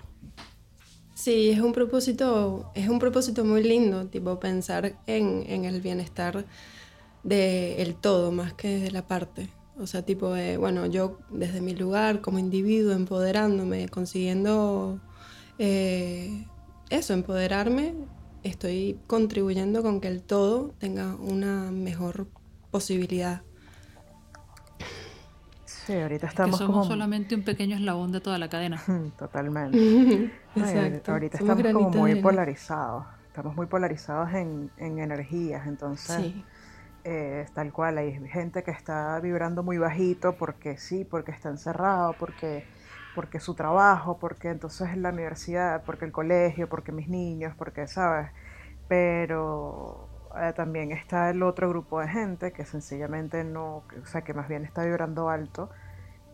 [1.20, 6.46] Sí, es un propósito, es un propósito muy lindo, tipo pensar en, el bienestar
[7.24, 9.50] del todo más que de la parte.
[9.78, 15.02] O sea, tipo de, bueno, yo desde mi lugar como individuo, empoderándome, consiguiendo
[15.58, 16.46] eh,
[16.90, 17.94] eso, empoderarme,
[18.44, 22.28] estoy contribuyendo con que el todo tenga una mejor
[22.72, 23.42] posibilidad.
[25.66, 28.82] Sí, ahorita estamos que somos solamente un pequeño eslabón de toda la cadena.
[29.18, 30.32] Totalmente.
[31.08, 33.06] ahorita estamos como muy polarizados.
[33.28, 36.34] Estamos muy polarizados en, energías, entonces
[37.04, 37.98] eh, tal cual.
[37.98, 42.66] Hay gente que está vibrando muy bajito porque sí, porque está encerrado, porque
[43.16, 48.30] porque su trabajo, porque entonces la universidad, porque el colegio, porque mis niños, porque, ¿sabes?
[48.88, 50.08] Pero
[50.40, 54.48] eh, también está el otro grupo de gente que sencillamente no, o sea, que más
[54.48, 55.70] bien está vibrando alto,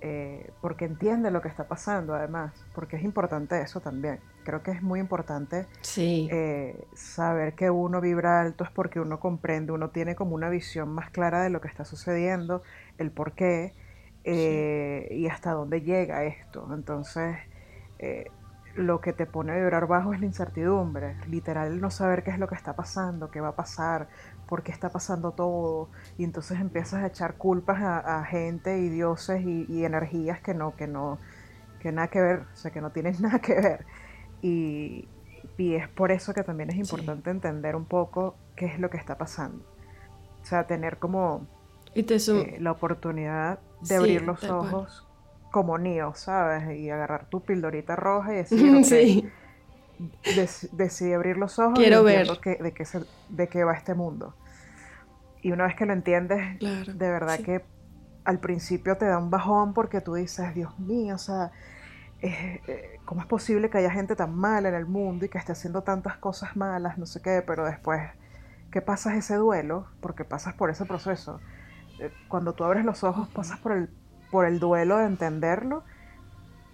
[0.01, 4.19] eh, porque entiende lo que está pasando además, porque es importante eso también.
[4.43, 5.65] Creo que es muy importante
[5.97, 10.89] eh, saber que uno vibra alto es porque uno comprende, uno tiene como una visión
[10.89, 12.61] más clara de lo que está sucediendo,
[12.97, 13.73] el por qué
[14.25, 16.67] y hasta dónde llega esto.
[16.73, 17.37] Entonces,
[18.75, 22.39] lo que te pone a vibrar bajo es la incertidumbre, literal no saber qué es
[22.39, 24.09] lo que está pasando, qué va a pasar,
[24.47, 29.41] por qué está pasando todo, y entonces empiezas a echar culpas a, gente y dioses
[29.45, 31.19] y, energías que no, que no,
[31.79, 33.85] que nada que ver, o sea, que no tienen nada que ver.
[34.41, 35.07] Y,
[35.57, 39.17] es por eso que también es importante entender un poco qué es lo que está
[39.17, 39.63] pasando.
[40.41, 41.47] O sea, tener como
[41.95, 45.07] eh, la oportunidad de abrir los ojos
[45.51, 46.77] como Neo, ¿sabes?
[46.77, 49.29] Y agarrar tu pildorita roja y decir, sí.
[50.73, 52.87] decidí abrir los ojos Quiero ver de, qué
[53.29, 54.35] de qué va este mundo.
[55.41, 57.63] Y una vez que lo entiendes, de verdad que
[58.25, 61.51] al principio te da un bajón porque tú dices, Dios mío, o sea,
[62.21, 65.51] eh, ¿cómo es posible que haya gente tan mala en el mundo y que esté
[65.51, 67.43] haciendo tantas cosas malas, no sé qué?
[67.45, 68.01] Pero después
[68.75, 71.39] ¿qué pasas ese duelo, porque pasas por ese proceso.
[71.99, 73.89] Eh, cuando tú abres los ojos, pasas por el
[74.35, 75.83] por el duelo de entenderlo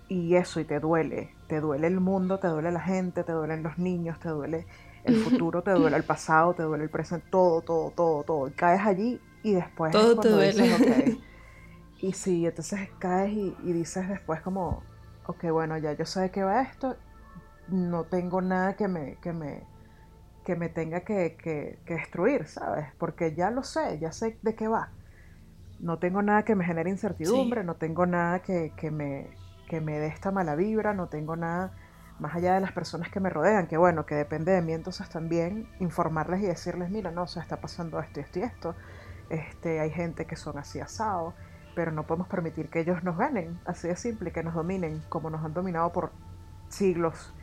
[0.08, 3.62] y eso, y te duele, te duele el mundo, te duele la gente, te duelen
[3.62, 4.66] los niños, te duele
[5.04, 8.48] el futuro, te duele el pasado, te duele el presente, todo, todo, todo, todo.
[8.48, 9.92] Y caes allí y después...
[9.92, 11.20] Todo te duele.
[12.04, 14.82] Y sí, entonces caes y, dices después como,
[15.28, 16.96] ok, bueno, ya yo sé de qué va esto,
[17.68, 19.62] no tengo nada que me, que me,
[20.44, 22.88] que me tenga que, que, que destruir, ¿sabes?
[22.98, 24.90] Porque ya lo sé, ya sé de qué va
[25.82, 29.32] no tengo nada que me genere incertidumbre, no tengo nada que, me,
[29.68, 31.72] que me dé esta mala vibra, no tengo nada
[32.20, 35.10] más allá de las personas que me rodean, que bueno, que depende de mí entonces
[35.10, 38.76] también informarles y decirles, mira, no, o sea, está pasando esto y esto y esto,
[39.30, 41.34] este, hay gente que son así asados,
[41.74, 45.32] pero no podemos permitir que ellos nos ganen, así de simple, que nos dominen, como
[45.32, 46.12] nos han dominado por
[46.70, 47.34] siglos.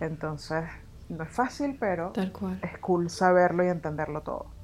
[0.00, 0.64] Entonces,
[1.08, 2.58] no es fácil, pero Tal cual.
[2.62, 4.59] es cool saberlo y entenderlo todo.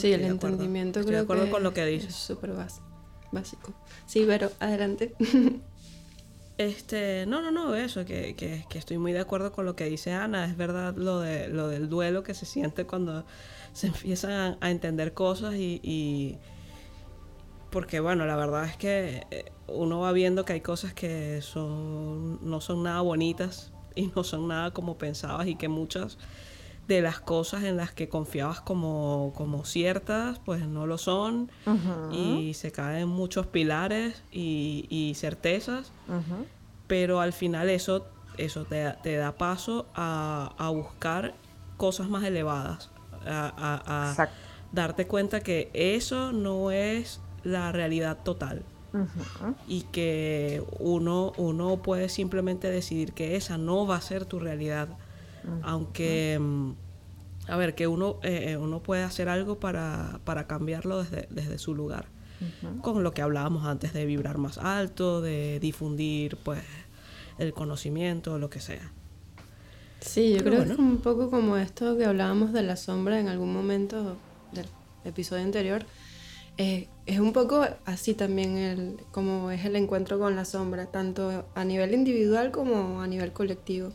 [0.00, 2.14] Sí, el entendimiento Estoy de creo acuerdo que con lo que es dices.
[2.14, 2.80] súper bas-
[3.32, 3.72] básico.
[4.06, 5.14] Sí, pero adelante.
[6.58, 9.84] Este, no, no, no, eso, que, que, que estoy muy de acuerdo con lo que
[9.84, 10.46] dice Ana.
[10.46, 13.26] Es verdad lo, de, lo del duelo que se siente cuando
[13.74, 16.38] se empiezan a, a entender cosas y, y-
[17.70, 22.38] Porque, bueno, la verdad es que eh, uno va viendo que hay cosas que son
[22.48, 26.16] no son nada bonitas y no son nada como pensabas y que muchas
[26.88, 31.50] de las cosas en las que confiabas como, como ciertas, pues no lo son.
[32.10, 35.90] Y se caen muchos pilares y, y certezas.
[36.86, 38.06] Pero al final eso,
[38.38, 41.34] eso te, da- te da paso a, a buscar
[41.76, 42.90] cosas más elevadas,
[43.26, 44.10] a, a-
[44.72, 48.62] darte cuenta que eso no es la realidad total.
[49.68, 54.88] Y que uno, uno puede simplemente decidir que esa no va a ser tu realidad,
[55.62, 56.70] aunque, mm,
[57.48, 61.58] a ver, que uno, eh, eh, uno puede hacer algo para, para cambiarlo desde, desde
[61.58, 62.06] su lugar
[62.82, 66.62] con lo que hablábamos antes de vibrar más alto, de difundir pues
[67.38, 68.92] el conocimiento, lo que sea.
[70.00, 70.66] Sí, yo Pero creo bueno.
[70.66, 74.16] que es un poco como esto que hablábamos de la sombra en algún momento
[74.52, 74.66] del
[75.04, 75.84] episodio anterior.
[76.58, 81.46] Eh, es un poco así también el, como es el encuentro con la sombra, tanto
[81.54, 83.92] a nivel individual como a nivel colectivo.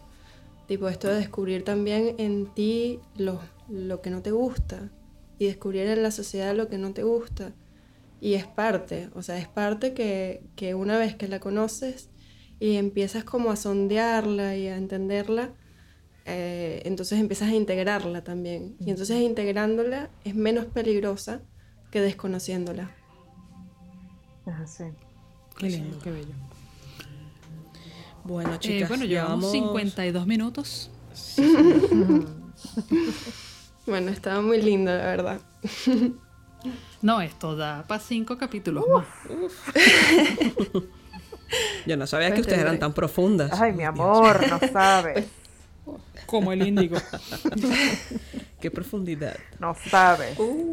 [0.72, 4.90] Tipo esto de descubrir también en ti lo, lo que no te gusta
[5.38, 7.52] y descubrir en la sociedad lo que no te gusta.
[8.22, 12.10] Y es parte, o sea, es parte que, que una vez que la conoces
[12.58, 15.54] y empiezas como a sondearla y a entenderla,
[16.24, 18.78] eh, entonces empiezas a integrarla también.
[18.80, 21.42] Y entonces integrándola es menos peligrosa
[21.92, 22.96] que desconociéndola.
[24.46, 24.86] Es así.
[25.58, 26.34] Qué lindo, qué bello.
[28.24, 30.90] Bueno, Eh, chicas, bueno, llevamos llevamos 52 minutos.
[33.88, 35.42] Bueno, estaba muy lindo, la verdad.
[37.02, 39.06] No, esto da para cinco capítulos más.
[41.88, 43.60] Yo no sabía que Pues ustedes eran tan profundas.
[43.60, 45.26] Ay, mi amor, no sabes.
[46.28, 46.98] Como el índigo.
[48.62, 49.36] Qué profundidad.
[49.60, 50.38] No sabes.
[50.38, 50.71] Uh.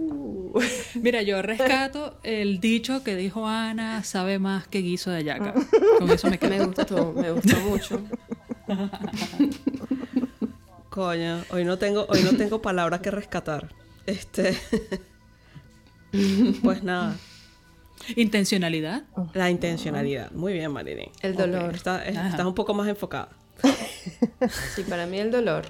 [0.94, 5.54] Mira, yo rescato el dicho que dijo Ana, sabe más que guiso de ayaca.
[5.98, 6.66] Con eso me Me quedo.
[6.66, 8.02] gustó, me gustó mucho.
[10.90, 13.68] Coño, hoy no tengo, hoy no tengo palabras que rescatar.
[14.06, 14.56] Este.
[16.62, 17.16] pues nada.
[18.16, 19.04] Intencionalidad.
[19.34, 20.30] La intencionalidad.
[20.32, 21.10] Muy bien, Marilyn.
[21.20, 21.74] El dolor.
[21.74, 23.28] estás un poco más enfocada.
[24.74, 25.66] Sí, para mí el dolor.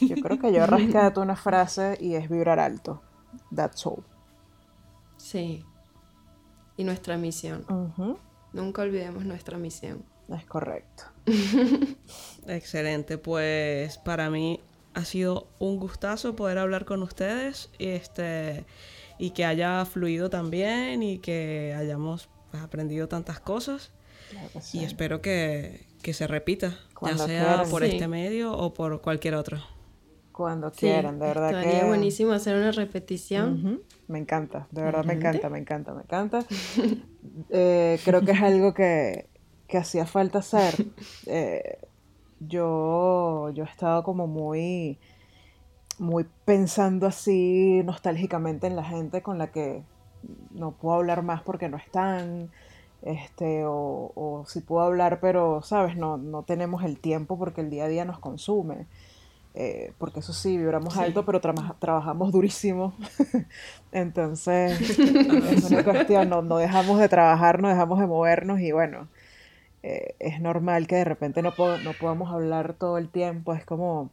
[0.00, 3.02] Yo creo que yo rescato una frase y es vibrar alto.
[3.54, 4.02] That's all.
[5.32, 5.64] Sí.
[6.76, 7.64] Y nuestra misión.
[8.52, 10.04] Nunca olvidemos nuestra misión.
[10.28, 11.04] Es correcto.
[12.46, 14.60] Excelente, pues para mí
[14.94, 18.64] ha sido un gustazo poder hablar con ustedes y este
[19.18, 23.90] y que haya fluido también y que hayamos pues, aprendido tantas cosas
[24.30, 24.78] Claro que sí.
[24.80, 27.90] y espero que, que se repita, Cuando ya sea por Sí.
[27.92, 29.62] este medio o por cualquier otro.
[30.32, 31.86] Cuando Sí, quieran, de verdad estaría que...
[31.86, 33.82] buenísimo hacer una repetición.
[34.08, 36.44] Me encanta, de verdad me encanta, me encanta, me encanta.
[37.50, 39.28] Eh, creo que es algo que,
[39.68, 40.74] que hacía falta hacer.
[41.26, 41.78] Eh,
[42.40, 44.98] yo, yo he estado como muy,
[45.98, 49.82] muy pensando así nostálgicamente en la gente con la que
[50.50, 52.50] no puedo hablar más porque no están,
[53.02, 57.70] este, o, o si puedo hablar, pero, sabes, no, no tenemos el tiempo porque el
[57.70, 58.86] día a día nos consume.
[59.54, 62.94] Eh, porque eso sí, vibramos alto, pero trama- trabajamos durísimo.
[63.92, 64.80] Entonces,
[65.50, 69.08] es una cuestión, no, no dejamos de trabajar, no dejamos de movernos y bueno,
[69.82, 73.54] eh, es normal que de repente no, po- no podamos hablar todo el tiempo.
[73.54, 74.10] Es como,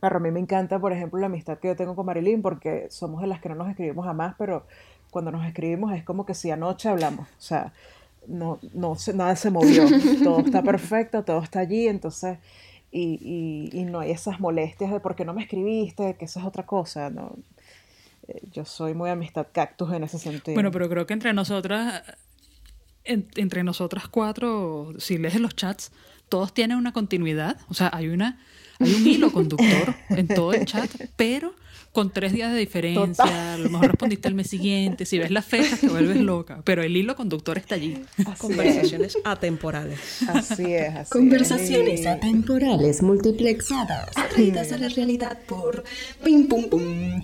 [0.00, 3.20] a mí me encanta, por ejemplo, la amistad que yo tengo con Marilyn porque somos
[3.20, 4.66] de las que no nos escribimos jamás, pero
[5.10, 7.28] cuando nos escribimos es como que si anoche hablamos.
[7.28, 7.72] O sea,
[8.26, 12.38] no, no nada se movió, todo está perfecto, todo está allí, entonces,
[12.90, 16.40] y, y, y no hay esas molestias de por qué no me escribiste, que eso
[16.40, 17.36] es otra cosa, ¿no?
[18.28, 20.54] Eh, Yo soy muy amistad cactus en ese sentido.
[20.54, 22.02] Bueno, pero creo que entre nosotras,
[23.04, 25.92] en- entre nosotras cuatro, si lees los chats,
[26.28, 27.58] todos tienen una continuidad.
[27.68, 28.38] O sea, hay una,
[28.80, 31.52] Hay un hilo conductor en todo el chat, pero
[31.92, 35.44] con tres días de diferencia, a lo mejor respondiste al mes siguiente, si ves las
[35.46, 37.98] fechas te vuelves loca, pero el hilo conductor está allí.
[38.18, 39.98] Así Conversaciones atemporales.
[40.22, 40.94] es, así es.
[40.94, 42.06] Así Conversaciones es.
[42.06, 45.82] atemporales multiplexadas, traídas a la realidad por
[46.22, 47.22] pim pum pum.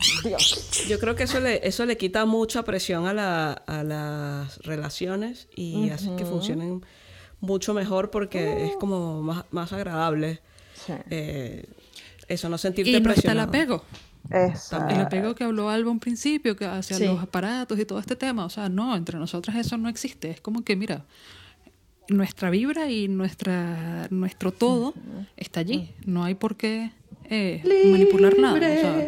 [0.88, 5.46] Yo creo que eso le, eso le quita mucha presión a, la- a las relaciones
[5.54, 6.84] y hace que funcionen
[7.40, 10.40] mucho mejor porque es como más, más agradable.
[10.86, 10.92] Sí.
[11.10, 11.64] eh,
[12.28, 13.48] eso, no sentirte Y no está el presionado.
[13.48, 13.84] apego.
[14.30, 17.04] Esa- El apego que habló Alba un principio, que hacia Sí.
[17.04, 18.46] los aparatos y todo este tema.
[18.46, 20.30] O sea, no, entre nosotras eso no existe.
[20.30, 21.04] Es como que, mira,
[22.08, 24.94] nuestra vibra y nuestra, nuestro todo
[25.36, 25.90] está allí.
[26.06, 26.90] No hay por qué
[27.30, 28.54] eh, manipular nada.
[28.56, 29.06] O sea,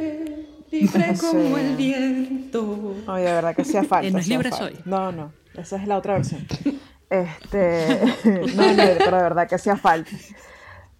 [0.70, 1.20] libre Sí.
[1.20, 2.94] como el viento.
[3.06, 4.06] Ay, de verdad que hacía falta.
[4.08, 4.74] Eh, no es libre soy.
[4.84, 6.46] No, no, esa es la otra versión.
[7.08, 10.10] Este, no, no, pero de verdad que hacía falta.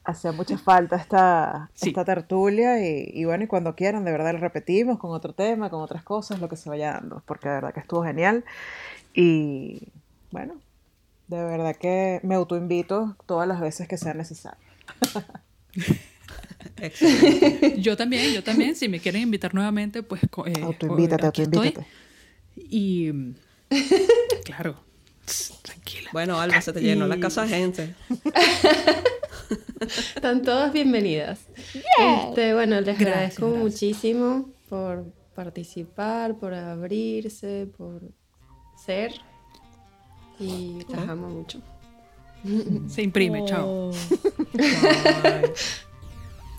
[0.09, 1.89] Hacía mucha falta esta, Sí.
[1.89, 5.69] esta tertulia y, y bueno, y cuando quieran, de verdad lo repetimos con otro tema,
[5.69, 8.45] con otras cosas, lo que se vaya dando, porque de verdad que estuvo genial.
[9.15, 9.83] Y
[10.31, 10.55] bueno,
[11.27, 14.59] de verdad que me autoinvito todas las veces que sea necesario.
[16.79, 17.81] Excelente.
[17.81, 18.77] yo también, yo también.
[18.77, 20.23] Si me quieren invitar nuevamente, pues.
[20.23, 21.69] eh, Autoinvítate, aquí estoy.
[21.69, 21.87] autoinvítate.
[22.57, 23.13] Y.
[24.45, 24.77] Claro.
[25.63, 26.11] Tranquila.
[26.13, 27.95] Bueno, Alba, se te llenó la casa de gente.
[30.15, 31.49] Están todas bienvenidas.
[31.99, 33.63] Este, bueno, les Gracias, agradezco gracias.
[33.65, 38.03] muchísimo por participar, por abrirse, por
[38.77, 39.13] ser.
[40.39, 41.61] Y las amo mucho.
[42.89, 43.91] Se imprime, chao.
[45.25, 45.43] Ay.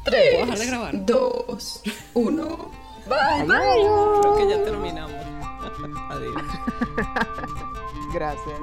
[0.06, 1.06] ¿Puedo dejar de grabar?
[1.06, 1.82] Dos,
[2.14, 2.72] uno.
[3.06, 5.14] Creo que ya terminamos.
[6.10, 6.44] Adiós.
[8.14, 8.60] Gracias.